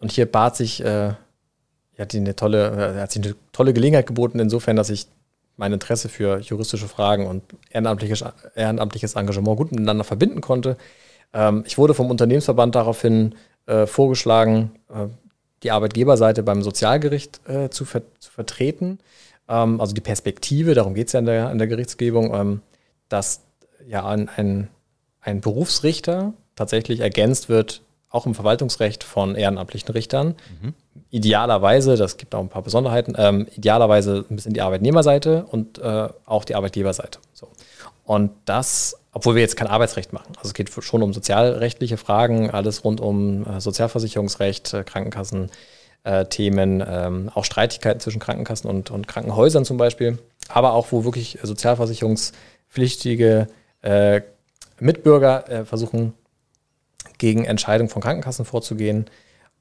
und 0.00 0.10
hier 0.10 0.24
bat 0.24 0.56
sich, 0.56 0.82
äh, 0.82 1.12
hat, 1.98 2.14
eine 2.14 2.34
tolle, 2.34 2.96
hat 2.98 3.12
sich 3.12 3.22
eine 3.22 3.34
tolle 3.52 3.74
Gelegenheit 3.74 4.06
geboten, 4.06 4.38
insofern, 4.38 4.76
dass 4.76 4.88
ich 4.88 5.06
mein 5.56 5.72
Interesse 5.72 6.08
für 6.08 6.38
juristische 6.40 6.88
Fragen 6.88 7.26
und 7.26 7.42
ehrenamtliches, 7.70 8.24
ehrenamtliches 8.54 9.14
Engagement 9.14 9.56
gut 9.56 9.72
miteinander 9.72 10.04
verbinden 10.04 10.40
konnte. 10.40 10.76
Ähm, 11.32 11.64
ich 11.66 11.78
wurde 11.78 11.94
vom 11.94 12.10
Unternehmensverband 12.10 12.74
daraufhin 12.74 13.34
äh, 13.66 13.86
vorgeschlagen, 13.86 14.72
äh, 14.88 15.06
die 15.62 15.70
Arbeitgeberseite 15.70 16.42
beim 16.42 16.62
Sozialgericht 16.62 17.40
äh, 17.48 17.70
zu, 17.70 17.84
ver 17.84 18.02
zu, 18.18 18.30
vertreten. 18.30 18.98
Ähm, 19.48 19.80
also 19.80 19.94
die 19.94 20.00
Perspektive, 20.00 20.74
darum 20.74 20.94
geht 20.94 21.08
es 21.08 21.12
ja 21.14 21.20
in 21.20 21.26
der, 21.26 21.50
in 21.50 21.58
der 21.58 21.66
Gerichtsgebung, 21.66 22.34
ähm, 22.34 22.60
dass 23.08 23.40
ja 23.88 24.06
ein, 24.06 24.28
ein, 24.28 24.68
ein 25.20 25.40
Berufsrichter 25.40 26.34
tatsächlich 26.54 27.00
ergänzt 27.00 27.48
wird 27.48 27.82
auch 28.10 28.26
im 28.26 28.34
Verwaltungsrecht 28.34 29.04
von 29.04 29.34
ehrenamtlichen 29.34 29.90
Richtern. 29.90 30.34
Mhm. 30.60 30.74
Idealerweise, 31.10 31.96
das 31.96 32.16
gibt 32.16 32.34
auch 32.34 32.40
ein 32.40 32.48
paar 32.48 32.62
Besonderheiten, 32.62 33.14
ähm, 33.16 33.46
idealerweise 33.54 34.24
ein 34.30 34.36
bisschen 34.36 34.54
die 34.54 34.60
Arbeitnehmerseite 34.60 35.46
und 35.50 35.78
äh, 35.78 36.08
auch 36.24 36.44
die 36.44 36.54
Arbeitgeberseite. 36.54 37.18
So. 37.32 37.48
Und 38.04 38.30
das, 38.44 38.96
obwohl 39.12 39.34
wir 39.34 39.42
jetzt 39.42 39.56
kein 39.56 39.68
Arbeitsrecht 39.68 40.12
machen. 40.12 40.32
Also 40.36 40.48
es 40.48 40.54
geht 40.54 40.70
schon 40.70 41.02
um 41.02 41.12
sozialrechtliche 41.12 41.96
Fragen, 41.96 42.50
alles 42.50 42.84
rund 42.84 43.00
um 43.00 43.44
äh, 43.46 43.60
Sozialversicherungsrecht, 43.60 44.74
äh, 44.74 44.84
Krankenkassen. 44.84 45.50
Äh, 46.04 46.26
Themen, 46.26 46.84
ähm, 46.86 47.30
auch 47.34 47.44
Streitigkeiten 47.44 47.98
zwischen 47.98 48.20
Krankenkassen 48.20 48.70
und, 48.70 48.92
und, 48.92 49.08
Krankenhäusern 49.08 49.64
zum 49.64 49.76
Beispiel, 49.76 50.20
aber 50.48 50.72
auch 50.72 50.92
wo 50.92 51.02
wirklich 51.02 51.40
sozialversicherungspflichtige 51.42 53.48
äh, 53.82 54.20
Mitbürger 54.78 55.50
äh, 55.50 55.64
versuchen 55.64 56.14
gegen 57.18 57.44
Entscheidungen 57.44 57.90
von 57.90 58.02
Krankenkassen 58.02 58.44
vorzugehen. 58.44 59.06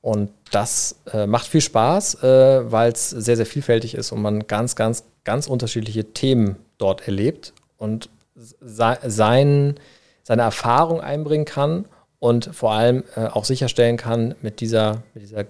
Und 0.01 0.31
das 0.51 0.97
äh, 1.11 1.25
macht 1.25 1.47
viel 1.47 1.61
Spaß, 1.61 2.23
äh, 2.23 2.71
weil 2.71 2.91
es 2.91 3.09
sehr, 3.09 3.35
sehr 3.35 3.45
vielfältig 3.45 3.95
ist 3.95 4.11
und 4.11 4.21
man 4.21 4.45
ganz, 4.47 4.75
ganz, 4.75 5.03
ganz 5.23 5.47
unterschiedliche 5.47 6.13
Themen 6.13 6.57
dort 6.77 7.07
erlebt 7.07 7.53
und 7.77 8.09
se 8.35 8.97
sein, 9.05 9.75
seine 10.23 10.41
Erfahrung 10.43 11.01
einbringen 11.01 11.45
kann 11.45 11.85
und 12.19 12.53
vor 12.53 12.73
allem 12.73 13.03
äh, 13.15 13.25
auch 13.25 13.45
sicherstellen 13.45 13.97
kann 13.97 14.35
mit 14.41 14.59
dieser, 14.59 15.03
mit 15.13 15.23
dieser, 15.23 15.45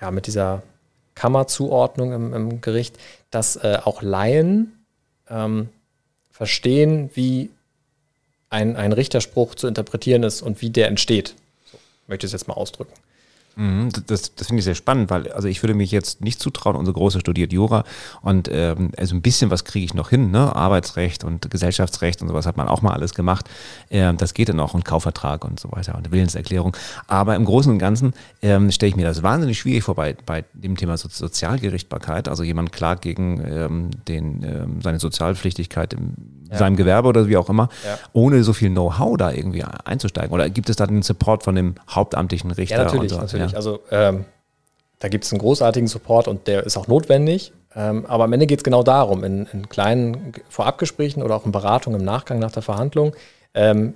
ja, 0.00 0.10
mit 0.10 0.26
dieser 0.26 0.62
Kammerzuordnung 1.14 2.12
im, 2.12 2.34
im 2.34 2.60
Gericht, 2.60 2.98
dass 3.30 3.56
äh, 3.56 3.78
auch 3.82 4.02
Laien 4.02 4.84
ähm, 5.28 5.68
verstehen, 6.30 7.10
wie 7.14 7.50
ein, 8.50 8.76
ein 8.76 8.92
Richterspruch 8.92 9.54
zu 9.54 9.66
interpretieren 9.66 10.22
ist 10.22 10.42
und 10.42 10.60
wie 10.60 10.70
der 10.70 10.88
entsteht. 10.88 11.34
So 11.70 11.78
möchte 12.08 12.26
ich 12.26 12.28
es 12.28 12.32
jetzt 12.32 12.48
mal 12.48 12.54
ausdrücken. 12.54 12.92
Mhm, 13.56 13.90
das, 14.06 14.34
das 14.34 14.46
finde 14.46 14.60
ich 14.60 14.64
sehr 14.64 14.74
spannend, 14.74 15.10
weil 15.10 15.30
also 15.32 15.48
ich 15.48 15.62
würde 15.62 15.74
mich 15.74 15.90
jetzt 15.90 16.20
nicht 16.20 16.40
zutrauen, 16.40 16.76
unsere 16.76 16.94
Große 16.94 17.20
studiert 17.20 17.52
Jura 17.52 17.84
und 18.22 18.48
ähm, 18.50 18.92
also 18.96 19.14
ein 19.14 19.22
bisschen 19.22 19.50
was 19.50 19.64
kriege 19.64 19.84
ich 19.84 19.92
noch 19.92 20.08
hin, 20.08 20.30
ne? 20.30 20.54
Arbeitsrecht 20.54 21.24
und 21.24 21.50
Gesellschaftsrecht 21.50 22.22
und 22.22 22.28
sowas 22.28 22.46
hat 22.46 22.56
man 22.56 22.68
auch 22.68 22.80
mal 22.80 22.92
alles 22.92 23.12
gemacht. 23.12 23.50
Ähm, 23.90 24.16
das 24.16 24.34
geht 24.34 24.48
dann 24.48 24.60
auch 24.60 24.74
und 24.74 24.84
Kaufvertrag 24.84 25.44
und 25.44 25.58
so 25.58 25.70
weiter 25.72 25.96
und 25.96 26.12
Willenserklärung. 26.12 26.76
Aber 27.08 27.34
im 27.34 27.44
Großen 27.44 27.72
und 27.72 27.78
Ganzen 27.78 28.14
ähm, 28.40 28.70
stelle 28.70 28.90
ich 28.90 28.96
mir 28.96 29.04
das 29.04 29.22
wahnsinnig 29.22 29.58
schwierig 29.58 29.82
vor 29.82 29.96
bei, 29.96 30.16
bei 30.24 30.44
dem 30.52 30.76
Thema 30.76 30.96
so 30.96 31.08
Sozialgerichtbarkeit. 31.10 32.28
Also 32.28 32.44
jemand 32.44 32.72
klagt 32.72 33.02
gegen 33.02 33.44
ähm, 33.44 33.90
den, 34.06 34.42
ähm, 34.44 34.80
seine 34.80 35.00
Sozialpflichtigkeit 35.00 35.92
im 35.92 36.14
ja. 36.50 36.58
seinem 36.58 36.76
Gewerbe 36.76 37.08
oder 37.08 37.28
wie 37.28 37.36
auch 37.36 37.48
immer, 37.48 37.68
ja. 37.84 37.98
ohne 38.12 38.42
so 38.42 38.52
viel 38.52 38.70
Know-how 38.70 39.16
da 39.16 39.32
irgendwie 39.32 39.64
einzusteigen? 39.64 40.32
Oder 40.32 40.50
gibt 40.50 40.68
es 40.70 40.76
da 40.76 40.86
den 40.86 41.02
Support 41.02 41.42
von 41.42 41.54
dem 41.54 41.74
hauptamtlichen 41.88 42.50
Richter? 42.50 42.78
Ja, 42.78 42.84
natürlich, 42.84 43.12
so? 43.12 43.18
natürlich. 43.18 43.56
Also 43.56 43.80
ähm, 43.90 44.24
da 44.98 45.08
gibt 45.08 45.24
es 45.24 45.32
einen 45.32 45.40
großartigen 45.40 45.88
Support 45.88 46.28
und 46.28 46.46
der 46.46 46.64
ist 46.64 46.76
auch 46.76 46.86
notwendig. 46.86 47.52
Ähm, 47.74 48.04
aber 48.06 48.24
am 48.24 48.32
Ende 48.32 48.46
geht 48.46 48.58
es 48.60 48.64
genau 48.64 48.82
darum, 48.82 49.22
in, 49.22 49.46
in, 49.52 49.68
kleinen 49.68 50.32
Vorabgesprächen 50.48 51.22
oder 51.22 51.36
auch 51.36 51.46
in 51.46 51.52
Beratungen 51.52 52.00
im 52.00 52.04
Nachgang 52.04 52.40
nach 52.40 52.50
der 52.50 52.62
Verhandlung, 52.62 53.14
ähm, 53.54 53.94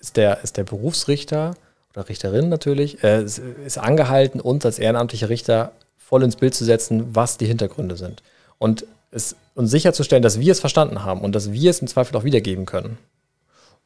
ist, 0.00 0.16
der, 0.16 0.42
ist 0.42 0.56
der 0.56 0.64
Berufsrichter 0.64 1.54
oder 1.94 2.08
Richterin 2.08 2.48
natürlich, 2.48 3.02
äh, 3.04 3.22
ist 3.22 3.78
angehalten, 3.78 4.40
uns 4.40 4.66
als 4.66 4.78
ehrenamtliche 4.78 5.28
Richter 5.28 5.72
voll 5.96 6.24
ins 6.24 6.36
Bild 6.36 6.54
zu 6.54 6.64
setzen, 6.64 7.14
was 7.14 7.38
die 7.38 7.46
Hintergründe 7.46 7.96
sind. 7.96 8.22
Und 8.58 8.84
es, 9.12 9.36
und 9.54 9.66
sicherzustellen, 9.66 10.22
dass 10.22 10.40
wir 10.40 10.52
es 10.52 10.60
verstanden 10.60 11.04
haben 11.04 11.20
und 11.20 11.34
dass 11.34 11.52
wir 11.52 11.70
es 11.70 11.80
im 11.80 11.88
Zweifel 11.88 12.16
auch 12.16 12.24
wiedergeben 12.24 12.66
können. 12.66 12.98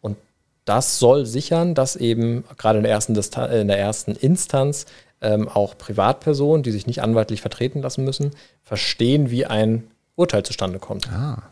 Und 0.00 0.16
das 0.64 0.98
soll 0.98 1.26
sichern, 1.26 1.74
dass 1.74 1.96
eben 1.96 2.44
gerade 2.56 2.78
in 2.78 2.84
der 2.84 2.92
ersten, 2.92 3.14
in 3.14 3.68
der 3.68 3.78
ersten 3.78 4.12
Instanz 4.12 4.86
ähm, 5.20 5.48
auch 5.48 5.76
Privatpersonen, 5.78 6.62
die 6.62 6.72
sich 6.72 6.86
nicht 6.86 7.02
anwaltlich 7.02 7.40
vertreten 7.40 7.82
lassen 7.82 8.04
müssen, 8.04 8.32
verstehen, 8.62 9.30
wie 9.30 9.46
ein 9.46 9.88
Urteil 10.14 10.42
zustande 10.42 10.78
kommt. 10.78 11.10
Ah, 11.10 11.42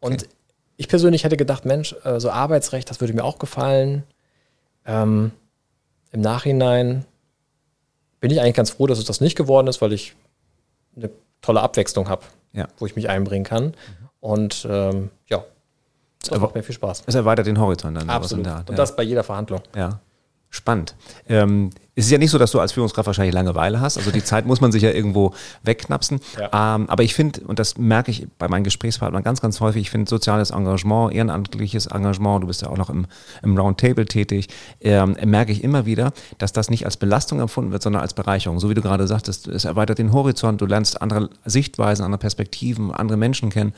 okay. 0.00 0.14
Und 0.14 0.28
ich 0.76 0.88
persönlich 0.88 1.24
hätte 1.24 1.36
gedacht, 1.36 1.64
Mensch, 1.64 1.94
äh, 2.04 2.20
so 2.20 2.30
Arbeitsrecht, 2.30 2.88
das 2.88 3.00
würde 3.00 3.12
mir 3.12 3.24
auch 3.24 3.38
gefallen. 3.38 4.04
Ähm, 4.86 5.32
Im 6.12 6.20
Nachhinein 6.20 7.04
bin 8.20 8.30
ich 8.30 8.40
eigentlich 8.40 8.54
ganz 8.54 8.70
froh, 8.70 8.86
dass 8.86 8.98
es 8.98 9.04
das 9.04 9.20
nicht 9.20 9.36
geworden 9.36 9.66
ist, 9.66 9.80
weil 9.80 9.92
ich 9.92 10.14
eine 10.96 11.10
tolle 11.42 11.60
Abwechslung 11.60 12.08
habe 12.08 12.22
ja. 12.58 12.68
wo 12.78 12.86
ich 12.86 12.96
mich 12.96 13.08
einbringen 13.08 13.44
kann. 13.44 13.64
Mhm. 13.66 13.74
Und 14.20 14.66
ähm, 14.68 15.10
ja, 15.28 15.44
das 16.20 16.38
macht 16.40 16.54
mir 16.54 16.62
viel 16.62 16.74
Spaß. 16.74 17.04
Es 17.06 17.14
erweitert 17.14 17.46
den 17.46 17.58
Horizont 17.58 17.96
dann. 17.96 18.10
Absolut. 18.10 18.46
Und 18.68 18.78
das 18.78 18.96
bei 18.96 19.02
jeder 19.02 19.22
Verhandlung. 19.24 19.62
Ja. 19.74 20.00
Spannend. 20.50 20.94
Ähm, 21.28 21.70
es 21.94 22.06
ist 22.06 22.10
ja 22.12 22.18
nicht 22.18 22.30
so, 22.30 22.38
dass 22.38 22.52
du 22.52 22.60
als 22.60 22.72
Führungskraft 22.72 23.06
wahrscheinlich 23.06 23.34
Langeweile 23.34 23.80
hast. 23.80 23.98
Also 23.98 24.12
die 24.12 24.22
Zeit 24.22 24.46
muss 24.46 24.60
man 24.60 24.70
sich 24.70 24.82
ja 24.82 24.90
irgendwo 24.90 25.34
wegknapsen. 25.64 26.20
Ja. 26.38 26.76
Ähm, 26.76 26.88
aber 26.88 27.02
ich 27.02 27.12
finde, 27.12 27.40
und 27.40 27.58
das 27.58 27.76
merke 27.76 28.12
ich 28.12 28.28
bei 28.38 28.48
meinen 28.48 28.62
Gesprächspartnern 28.62 29.24
ganz, 29.24 29.40
ganz 29.40 29.60
häufig, 29.60 29.82
ich 29.82 29.90
finde 29.90 30.08
soziales 30.08 30.50
Engagement, 30.50 31.12
ehrenamtliches 31.12 31.86
Engagement, 31.86 32.44
du 32.44 32.46
bist 32.46 32.62
ja 32.62 32.68
auch 32.68 32.76
noch 32.76 32.88
im, 32.88 33.06
im 33.42 33.58
Roundtable 33.58 34.06
tätig, 34.06 34.48
ähm, 34.80 35.16
merke 35.24 35.50
ich 35.50 35.64
immer 35.64 35.86
wieder, 35.86 36.12
dass 36.38 36.52
das 36.52 36.70
nicht 36.70 36.86
als 36.86 36.96
Belastung 36.96 37.40
empfunden 37.40 37.72
wird, 37.72 37.82
sondern 37.82 38.00
als 38.00 38.14
Bereicherung. 38.14 38.60
So 38.60 38.70
wie 38.70 38.74
du 38.74 38.82
gerade 38.82 39.06
sagtest, 39.08 39.48
es 39.48 39.64
erweitert 39.64 39.98
den 39.98 40.12
Horizont, 40.12 40.60
du 40.60 40.66
lernst 40.66 41.02
andere 41.02 41.30
Sichtweisen, 41.44 42.04
andere 42.04 42.20
Perspektiven, 42.20 42.92
andere 42.92 43.18
Menschen 43.18 43.50
kennen. 43.50 43.74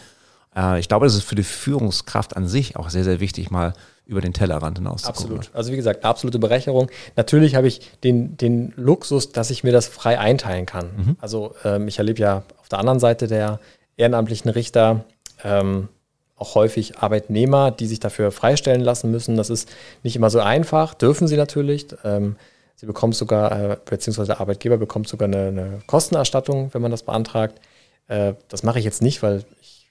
Äh, 0.55 0.79
ich 0.79 0.89
glaube, 0.89 1.07
das 1.07 1.15
ist 1.15 1.25
für 1.25 1.37
die 1.37 1.43
Führungskraft 1.43 2.37
an 2.37 2.47
sich 2.47 2.77
auch 2.77 2.91
sehr, 2.91 3.05
sehr 3.05 3.21
wichtig, 3.21 3.51
mal 3.51 3.73
über 4.11 4.21
den 4.21 4.33
Tellerrand 4.33 4.79
hinaus 4.79 5.05
Absolut. 5.05 5.51
Also 5.55 5.71
wie 5.71 5.77
gesagt, 5.77 6.05
absolute 6.05 6.41
Bereicherung. 6.41 6.91
Natürlich 7.15 7.55
habe 7.55 7.69
ich 7.69 7.81
den, 8.03 8.37
den 8.37 8.73
Luxus, 8.75 9.31
dass 9.31 9.51
ich 9.51 9.63
mir 9.63 9.71
das 9.71 9.87
frei 9.87 10.19
einteilen 10.19 10.67
kann. 10.67 10.87
Mhm. 10.97 11.17
Also 11.21 11.55
ähm, 11.65 11.87
ich 11.87 11.99
erlebe 11.99 12.21
ja 12.21 12.43
auf 12.59 12.69
der 12.69 12.81
anderen 12.81 12.99
Seite 12.99 13.29
der 13.29 13.61
ehrenamtlichen 13.97 14.51
Richter 14.51 15.05
ähm, 15.45 15.89
auch 16.35 16.57
häufig 16.57 16.99
Arbeitnehmer, 16.99 17.71
die 17.71 17.87
sich 17.87 18.01
dafür 18.01 18.33
freistellen 18.33 18.81
lassen 18.81 19.13
müssen. 19.13 19.37
Das 19.37 19.49
ist 19.49 19.69
nicht 20.03 20.17
immer 20.17 20.29
so 20.31 20.41
einfach, 20.41 20.95
dürfen 20.95 21.29
sie 21.29 21.37
natürlich. 21.37 21.87
Ähm, 22.03 22.35
sie 22.75 22.87
bekommt 22.87 23.15
sogar, 23.15 23.53
äh, 23.53 23.77
beziehungsweise 23.85 24.29
der 24.29 24.41
Arbeitgeber 24.41 24.77
bekommt 24.77 25.07
sogar 25.07 25.29
eine, 25.29 25.49
eine 25.49 25.79
Kostenerstattung, 25.87 26.75
wenn 26.75 26.83
man 26.83 26.91
das 26.91 27.05
beantragt. 27.05 27.61
Äh, 28.09 28.35
das 28.49 28.65
mache 28.65 28.81
ich 28.81 28.85
jetzt 28.85 29.03
nicht, 29.03 29.23
weil 29.23 29.45
ich, 29.61 29.89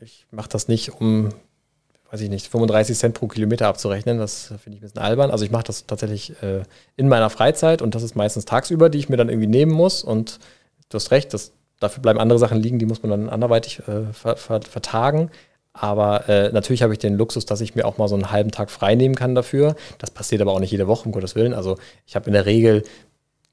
ich 0.00 0.26
mache 0.30 0.50
das 0.50 0.68
nicht, 0.68 1.00
um 1.00 1.30
weiß 2.14 2.20
ich 2.20 2.30
nicht, 2.30 2.46
35 2.46 2.96
Cent 2.96 3.14
pro 3.14 3.26
Kilometer 3.26 3.66
abzurechnen. 3.66 4.18
Das 4.18 4.46
finde 4.62 4.76
ich 4.76 4.76
ein 4.76 4.80
bisschen 4.82 5.00
albern. 5.00 5.32
Also 5.32 5.44
ich 5.44 5.50
mache 5.50 5.64
das 5.64 5.86
tatsächlich 5.86 6.40
äh, 6.44 6.62
in 6.94 7.08
meiner 7.08 7.28
Freizeit 7.28 7.82
und 7.82 7.96
das 7.96 8.04
ist 8.04 8.14
meistens 8.14 8.44
tagsüber, 8.44 8.88
die 8.88 8.98
ich 8.98 9.08
mir 9.08 9.16
dann 9.16 9.28
irgendwie 9.28 9.48
nehmen 9.48 9.72
muss. 9.72 10.04
Und 10.04 10.38
du 10.90 10.94
hast 10.94 11.10
recht, 11.10 11.34
das, 11.34 11.50
dafür 11.80 12.02
bleiben 12.02 12.20
andere 12.20 12.38
Sachen 12.38 12.58
liegen, 12.58 12.78
die 12.78 12.86
muss 12.86 13.02
man 13.02 13.10
dann 13.10 13.28
anderweitig 13.28 13.80
äh, 13.88 14.12
ver, 14.12 14.36
ver, 14.36 14.62
vertagen. 14.62 15.32
Aber 15.72 16.28
äh, 16.28 16.52
natürlich 16.52 16.84
habe 16.84 16.92
ich 16.92 17.00
den 17.00 17.16
Luxus, 17.16 17.46
dass 17.46 17.60
ich 17.60 17.74
mir 17.74 17.84
auch 17.84 17.98
mal 17.98 18.06
so 18.06 18.14
einen 18.14 18.30
halben 18.30 18.52
Tag 18.52 18.70
frei 18.70 18.94
nehmen 18.94 19.16
kann 19.16 19.34
dafür. 19.34 19.74
Das 19.98 20.12
passiert 20.12 20.40
aber 20.40 20.52
auch 20.52 20.60
nicht 20.60 20.70
jede 20.70 20.86
Woche, 20.86 21.06
um 21.06 21.10
Gottes 21.10 21.34
Willen. 21.34 21.52
Also 21.52 21.78
ich 22.06 22.14
habe 22.14 22.28
in 22.28 22.34
der 22.34 22.46
Regel 22.46 22.84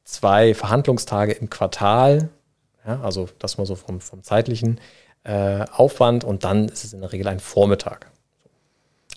zwei 0.04 0.54
Verhandlungstage 0.54 1.32
im 1.32 1.50
Quartal. 1.50 2.30
Ja, 2.86 3.02
also 3.02 3.28
das 3.39 3.58
mal 3.58 3.65
so 3.65 3.74
vom, 3.74 4.02
vom 4.02 4.21
zeitlichen 4.21 4.80
äh, 5.24 5.65
Aufwand 5.71 6.24
und 6.24 6.43
dann 6.43 6.69
ist 6.69 6.84
es 6.84 6.93
in 6.93 7.02
der 7.02 7.12
Regel 7.12 7.28
ein 7.28 7.39
Vormittag. 7.39 8.12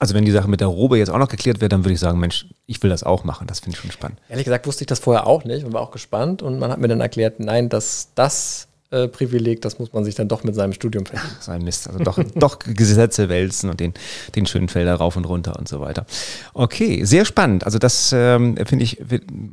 Also 0.00 0.14
wenn 0.14 0.24
die 0.24 0.32
Sache 0.32 0.48
mit 0.48 0.60
der 0.60 0.68
Robe 0.68 0.98
jetzt 0.98 1.10
auch 1.10 1.18
noch 1.18 1.28
geklärt 1.28 1.60
wird, 1.60 1.72
dann 1.72 1.84
würde 1.84 1.94
ich 1.94 2.00
sagen, 2.00 2.18
Mensch, 2.18 2.46
ich 2.66 2.82
will 2.82 2.90
das 2.90 3.04
auch 3.04 3.24
machen. 3.24 3.46
Das 3.46 3.60
finde 3.60 3.76
ich 3.76 3.80
schon 3.80 3.92
spannend. 3.92 4.18
Ehrlich 4.28 4.44
gesagt 4.44 4.66
wusste 4.66 4.82
ich 4.82 4.86
das 4.86 4.98
vorher 4.98 5.26
auch 5.26 5.44
nicht 5.44 5.64
und 5.64 5.72
war 5.72 5.80
auch 5.80 5.92
gespannt. 5.92 6.42
Und 6.42 6.58
man 6.58 6.70
hat 6.70 6.78
mir 6.78 6.88
dann 6.88 7.00
erklärt, 7.00 7.40
nein, 7.40 7.68
dass 7.68 8.08
das 8.14 8.68
äh, 8.94 9.08
Privileg, 9.08 9.60
das 9.60 9.78
muss 9.78 9.92
man 9.92 10.04
sich 10.04 10.14
dann 10.14 10.28
doch 10.28 10.44
mit 10.44 10.54
seinem 10.54 10.72
Studium 10.72 11.06
verdienen. 11.06 11.30
So 11.40 11.52
ein 11.52 11.62
Mist. 11.62 11.88
Also 11.88 12.02
doch, 12.02 12.18
doch 12.34 12.58
Gesetze 12.58 13.28
wälzen 13.28 13.68
und 13.68 13.80
den, 13.80 13.92
den 14.34 14.46
schönen 14.46 14.68
Felder 14.68 14.94
rauf 14.94 15.16
und 15.16 15.24
runter 15.24 15.58
und 15.58 15.68
so 15.68 15.80
weiter. 15.80 16.06
Okay, 16.54 17.04
sehr 17.04 17.24
spannend. 17.24 17.64
Also 17.64 17.78
das 17.78 18.12
ähm, 18.16 18.56
finde 18.66 18.84
ich, 18.84 19.02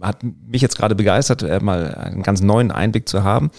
hat 0.01 0.19
mich 0.23 0.61
jetzt 0.61 0.77
gerade 0.77 0.95
begeistert, 0.95 1.43
äh, 1.43 1.59
mal 1.59 1.93
einen 1.95 2.23
ganz 2.23 2.41
neuen 2.41 2.71
Einblick 2.71 3.09
zu 3.09 3.23
haben. 3.23 3.51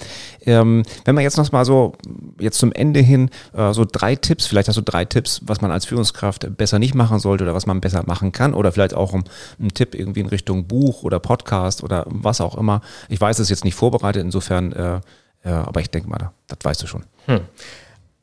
Ähm, 0.43 0.85
wenn 1.05 1.15
man 1.15 1.25
jetzt 1.25 1.37
noch 1.37 1.51
mal 1.53 1.65
so, 1.65 1.95
jetzt 2.39 2.59
zum 2.59 2.73
Ende 2.73 3.01
hin, 3.01 3.31
äh, 3.53 3.73
so 3.73 3.85
drei 3.91 4.17
Tipps, 4.17 4.47
vielleicht 4.47 4.69
hast 4.69 4.77
du 4.77 4.83
drei 4.83 5.05
Tipps, 5.05 5.41
was 5.45 5.61
man 5.61 5.71
als 5.71 5.85
Führungskraft 5.85 6.57
besser 6.57 6.79
nicht 6.79 6.95
machen 6.95 7.19
sollte 7.19 7.45
oder 7.45 7.55
was 7.55 7.67
man 7.67 7.81
besser 7.81 8.05
machen 8.07 8.33
kann 8.33 8.55
oder 8.55 8.73
vielleicht 8.73 8.95
auch 8.95 9.13
um, 9.13 9.25
einen 9.59 9.75
Tipp 9.75 9.95
irgendwie 9.95 10.21
in 10.21 10.27
Richtung 10.27 10.67
Buch 10.67 11.03
oder 11.03 11.19
Podcast 11.21 11.83
oder 11.83 12.05
was 12.07 12.41
auch 12.41 12.57
immer. 12.57 12.81
Ich 13.09 13.21
weiß 13.21 13.39
es 13.41 13.51
jetzt 13.51 13.65
nicht 13.65 13.75
vorbereitet, 13.75 14.23
insofern 14.23 14.73
äh, 14.73 15.01
ja, 15.45 15.67
aber 15.67 15.81
ich 15.81 15.91
denke 15.91 16.09
mal, 16.09 16.33
das 16.47 16.59
weißt 16.63 16.83
du 16.83 16.87
schon. 16.87 17.05
Hm. 17.27 17.41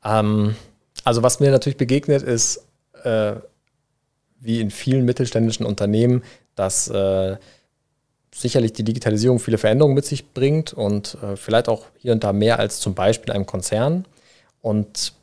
Ähm, 0.03 0.55
also 1.03 1.23
was 1.23 1.39
mir 1.39 1.51
natürlich 1.51 1.77
begegnet 1.77 2.23
ist, 2.23 2.65
äh, 3.03 3.35
wie 4.39 4.61
in 4.61 4.71
vielen 4.71 5.05
mittelständischen 5.05 5.65
Unternehmen, 5.65 6.23
dass 6.55 6.87
äh, 6.89 7.37
sicherlich 8.33 8.73
die 8.73 8.83
Digitalisierung 8.83 9.39
viele 9.39 9.57
Veränderungen 9.57 9.95
mit 9.95 10.05
sich 10.05 10.33
bringt 10.33 10.73
und 10.73 11.17
äh, 11.21 11.35
vielleicht 11.35 11.67
auch 11.67 11.85
hier 11.97 12.13
und 12.13 12.23
da 12.23 12.33
mehr 12.33 12.59
als 12.59 12.79
zum 12.79 12.95
Beispiel 12.95 13.33
einem 13.33 13.45
Konzern. 13.45 14.05
Und 14.61 15.13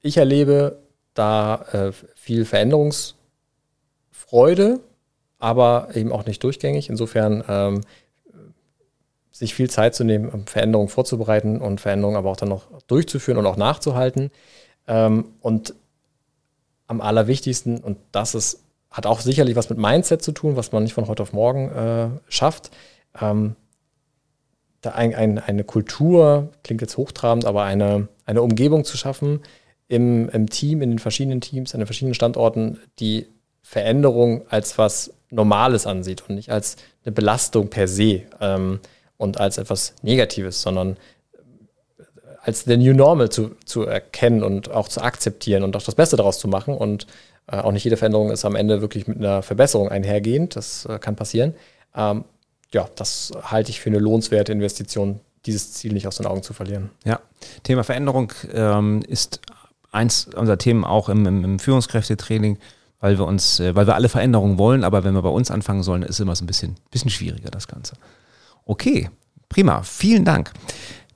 ich 0.00 0.16
erlebe 0.16 0.78
da 1.14 1.66
äh, 1.72 1.92
viel 2.14 2.44
Veränderungsfreude, 2.44 4.80
aber 5.38 5.88
eben 5.94 6.12
auch 6.12 6.26
nicht 6.26 6.44
durchgängig. 6.44 6.88
Insofern 6.88 7.42
ähm, 7.48 7.80
sich 9.32 9.54
viel 9.54 9.70
Zeit 9.70 9.94
zu 9.94 10.04
nehmen, 10.04 10.46
Veränderungen 10.46 10.88
vorzubereiten 10.88 11.60
und 11.60 11.80
Veränderungen 11.80 12.16
aber 12.16 12.30
auch 12.30 12.36
dann 12.36 12.50
noch 12.50 12.66
durchzuführen 12.86 13.38
und 13.38 13.46
auch 13.46 13.56
nachzuhalten. 13.56 14.30
Ähm, 14.86 15.24
und 15.40 15.74
am 16.86 17.00
allerwichtigsten, 17.00 17.78
und 17.78 17.98
das 18.12 18.34
ist, 18.34 18.62
hat 18.90 19.06
auch 19.06 19.20
sicherlich 19.20 19.56
was 19.56 19.70
mit 19.70 19.78
Mindset 19.78 20.22
zu 20.22 20.32
tun, 20.32 20.56
was 20.56 20.70
man 20.72 20.82
nicht 20.82 20.92
von 20.92 21.08
heute 21.08 21.22
auf 21.22 21.32
morgen 21.32 21.70
äh, 21.70 22.08
schafft, 22.28 22.70
ähm, 23.20 23.56
da 24.82 24.90
ein, 24.90 25.14
ein, 25.14 25.38
eine 25.38 25.64
Kultur, 25.64 26.50
klingt 26.64 26.82
jetzt 26.82 26.96
hochtrabend, 26.96 27.46
aber 27.46 27.62
eine, 27.62 28.08
eine 28.26 28.42
Umgebung 28.42 28.84
zu 28.84 28.96
schaffen 28.96 29.40
im, 29.88 30.28
im 30.28 30.50
Team, 30.50 30.82
in 30.82 30.90
den 30.90 30.98
verschiedenen 30.98 31.40
Teams, 31.40 31.72
an 31.72 31.80
den 31.80 31.86
verschiedenen 31.86 32.14
Standorten, 32.14 32.80
die 32.98 33.26
Veränderung 33.62 34.42
als 34.50 34.76
was 34.76 35.14
Normales 35.30 35.86
ansieht 35.86 36.28
und 36.28 36.34
nicht 36.34 36.50
als 36.50 36.76
eine 37.04 37.12
Belastung 37.12 37.68
per 37.68 37.88
se 37.88 38.22
ähm, 38.40 38.80
und 39.22 39.40
als 39.40 39.56
etwas 39.56 39.94
Negatives, 40.02 40.60
sondern 40.60 40.96
als 42.42 42.64
the 42.64 42.76
new 42.76 42.92
normal 42.92 43.30
zu, 43.30 43.52
zu 43.64 43.82
erkennen 43.82 44.42
und 44.42 44.70
auch 44.70 44.88
zu 44.88 45.00
akzeptieren 45.00 45.62
und 45.62 45.76
auch 45.76 45.82
das 45.82 45.94
Beste 45.94 46.16
daraus 46.16 46.38
zu 46.38 46.48
machen. 46.48 46.74
Und 46.74 47.06
äh, 47.46 47.56
auch 47.56 47.72
nicht 47.72 47.84
jede 47.84 47.96
Veränderung 47.96 48.30
ist 48.30 48.44
am 48.44 48.56
Ende 48.56 48.80
wirklich 48.80 49.06
mit 49.06 49.18
einer 49.18 49.42
Verbesserung 49.42 49.88
einhergehend. 49.88 50.56
Das 50.56 50.84
äh, 50.86 50.98
kann 50.98 51.14
passieren. 51.14 51.54
Ähm, 51.94 52.24
ja, 52.72 52.88
das 52.96 53.32
halte 53.42 53.70
ich 53.70 53.80
für 53.80 53.90
eine 53.90 53.98
lohnenswerte 53.98 54.50
Investition, 54.50 55.20
dieses 55.46 55.72
Ziel 55.72 55.92
nicht 55.92 56.08
aus 56.08 56.16
den 56.16 56.26
Augen 56.26 56.42
zu 56.42 56.52
verlieren. 56.52 56.90
Ja, 57.04 57.20
Thema 57.62 57.84
Veränderung 57.84 58.32
ähm, 58.52 59.02
ist 59.06 59.40
eins 59.92 60.26
unserer 60.34 60.58
Themen 60.58 60.84
auch 60.84 61.08
im, 61.08 61.26
im, 61.26 61.44
im 61.44 61.58
Führungskräftetraining, 61.58 62.58
weil 62.98 63.18
wir 63.18 63.26
uns, 63.26 63.60
äh, 63.60 63.74
weil 63.76 63.86
wir 63.86 63.94
alle 63.94 64.08
Veränderungen 64.08 64.58
wollen, 64.58 64.82
aber 64.82 65.04
wenn 65.04 65.14
wir 65.14 65.22
bei 65.22 65.28
uns 65.28 65.50
anfangen 65.50 65.82
sollen, 65.82 66.02
ist 66.02 66.18
immer 66.18 66.34
so 66.34 66.44
ein 66.44 66.46
bisschen, 66.46 66.76
bisschen 66.90 67.10
schwieriger 67.10 67.50
das 67.50 67.68
Ganze. 67.68 67.94
Okay, 68.64 69.10
prima, 69.48 69.82
vielen 69.82 70.24
Dank. 70.24 70.52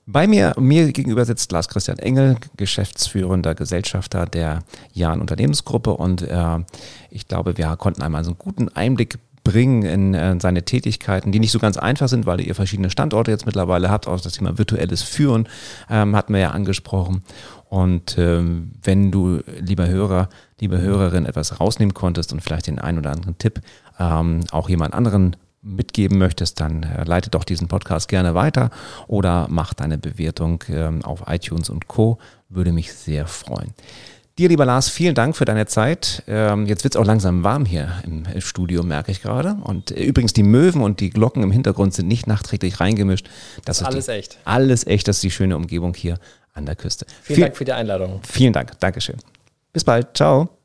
Bei 0.09 0.25
mir, 0.25 0.53
mir 0.57 0.91
gegenüber 0.93 1.25
sitzt 1.25 1.51
Lars 1.51 1.67
Christian 1.67 1.99
Engel, 1.99 2.37
geschäftsführender 2.55 3.55
Gesellschafter 3.55 4.25
der 4.25 4.63
Jahn 4.93 5.19
Unternehmensgruppe 5.19 5.93
und 5.93 6.21
äh, 6.21 6.59
ich 7.09 7.27
glaube, 7.27 7.57
wir 7.57 7.75
konnten 7.75 8.01
einmal 8.01 8.23
so 8.23 8.31
einen 8.31 8.37
guten 8.37 8.69
Einblick 8.69 9.19
bringen 9.47 9.83
in 9.83 10.13
äh, 10.13 10.37
seine 10.41 10.63
Tätigkeiten, 10.63 11.31
die 11.31 11.39
nicht 11.39 11.51
so 11.51 11.59
ganz 11.59 11.77
einfach 11.77 12.09
sind, 12.09 12.25
weil 12.25 12.41
ihr 12.41 12.53
verschiedene 12.53 12.89
Standorte 12.89 13.31
jetzt 13.31 13.45
mittlerweile 13.45 13.89
habt. 13.89 14.07
Auch 14.07 14.19
das 14.19 14.33
Thema 14.33 14.57
virtuelles 14.57 15.03
Führen 15.03 15.47
ähm, 15.89 16.15
hatten 16.15 16.33
wir 16.33 16.41
ja 16.41 16.51
angesprochen. 16.51 17.23
Und 17.69 18.17
ähm, 18.17 18.71
wenn 18.83 19.11
du, 19.11 19.39
lieber 19.59 19.87
Hörer, 19.87 20.29
liebe 20.59 20.79
Hörerin, 20.79 21.25
etwas 21.25 21.59
rausnehmen 21.59 21.93
konntest 21.93 22.33
und 22.33 22.41
vielleicht 22.41 22.67
den 22.67 22.79
einen 22.79 22.99
oder 22.99 23.11
anderen 23.11 23.37
Tipp 23.37 23.61
ähm, 23.99 24.41
auch 24.51 24.69
jemand 24.69 24.93
anderen 24.93 25.37
mitgeben 25.61 26.17
möchtest, 26.17 26.59
dann 26.59 26.83
äh, 26.83 27.03
leite 27.03 27.29
doch 27.29 27.43
diesen 27.43 27.67
Podcast 27.67 28.07
gerne 28.07 28.35
weiter 28.35 28.69
oder 29.07 29.47
mach 29.49 29.73
deine 29.73 29.97
Bewertung 29.97 30.63
ähm, 30.69 31.03
auf 31.03 31.23
iTunes 31.27 31.69
und 31.69 31.87
Co. 31.87 32.17
Würde 32.49 32.71
mich 32.71 32.93
sehr 32.93 33.27
freuen. 33.27 33.73
Dir, 34.37 34.49
lieber 34.49 34.65
Lars, 34.65 34.87
vielen 34.87 35.15
Dank 35.15 35.35
für 35.35 35.45
deine 35.45 35.65
Zeit. 35.65 36.21
Ähm, 36.27 36.67
jetzt 36.67 36.83
wird 36.83 36.93
es 36.93 37.01
auch 37.01 37.05
langsam 37.05 37.43
warm 37.43 37.65
hier 37.65 37.91
im 38.03 38.23
Studio, 38.39 38.83
merke 38.83 39.11
ich 39.11 39.23
gerade. 39.23 39.57
Und 39.63 39.89
äh, 39.89 40.03
übrigens, 40.03 40.31
die 40.31 40.43
Möwen 40.43 40.81
und 40.81 40.99
die 40.99 41.09
Glocken 41.09 41.41
im 41.41 41.51
Hintergrund 41.51 41.95
sind 41.95 42.07
nicht 42.07 42.27
nachträglich 42.27 42.79
reingemischt. 42.79 43.27
Das, 43.65 43.79
das 43.79 43.81
ist 43.81 43.85
alles 43.87 44.05
die, 44.05 44.11
echt. 44.11 44.37
Alles 44.45 44.85
echt. 44.85 45.07
Das 45.07 45.17
ist 45.17 45.23
die 45.23 45.31
schöne 45.31 45.55
Umgebung 45.55 45.95
hier 45.95 46.19
an 46.53 46.67
der 46.67 46.75
Küste. 46.75 47.07
Vielen 47.23 47.35
Viel, 47.35 47.43
Dank 47.45 47.57
für 47.57 47.65
die 47.65 47.73
Einladung. 47.73 48.19
Vielen 48.23 48.53
Dank. 48.53 48.79
Dankeschön. 48.79 49.17
Bis 49.73 49.83
bald. 49.83 50.15
Ciao. 50.15 50.56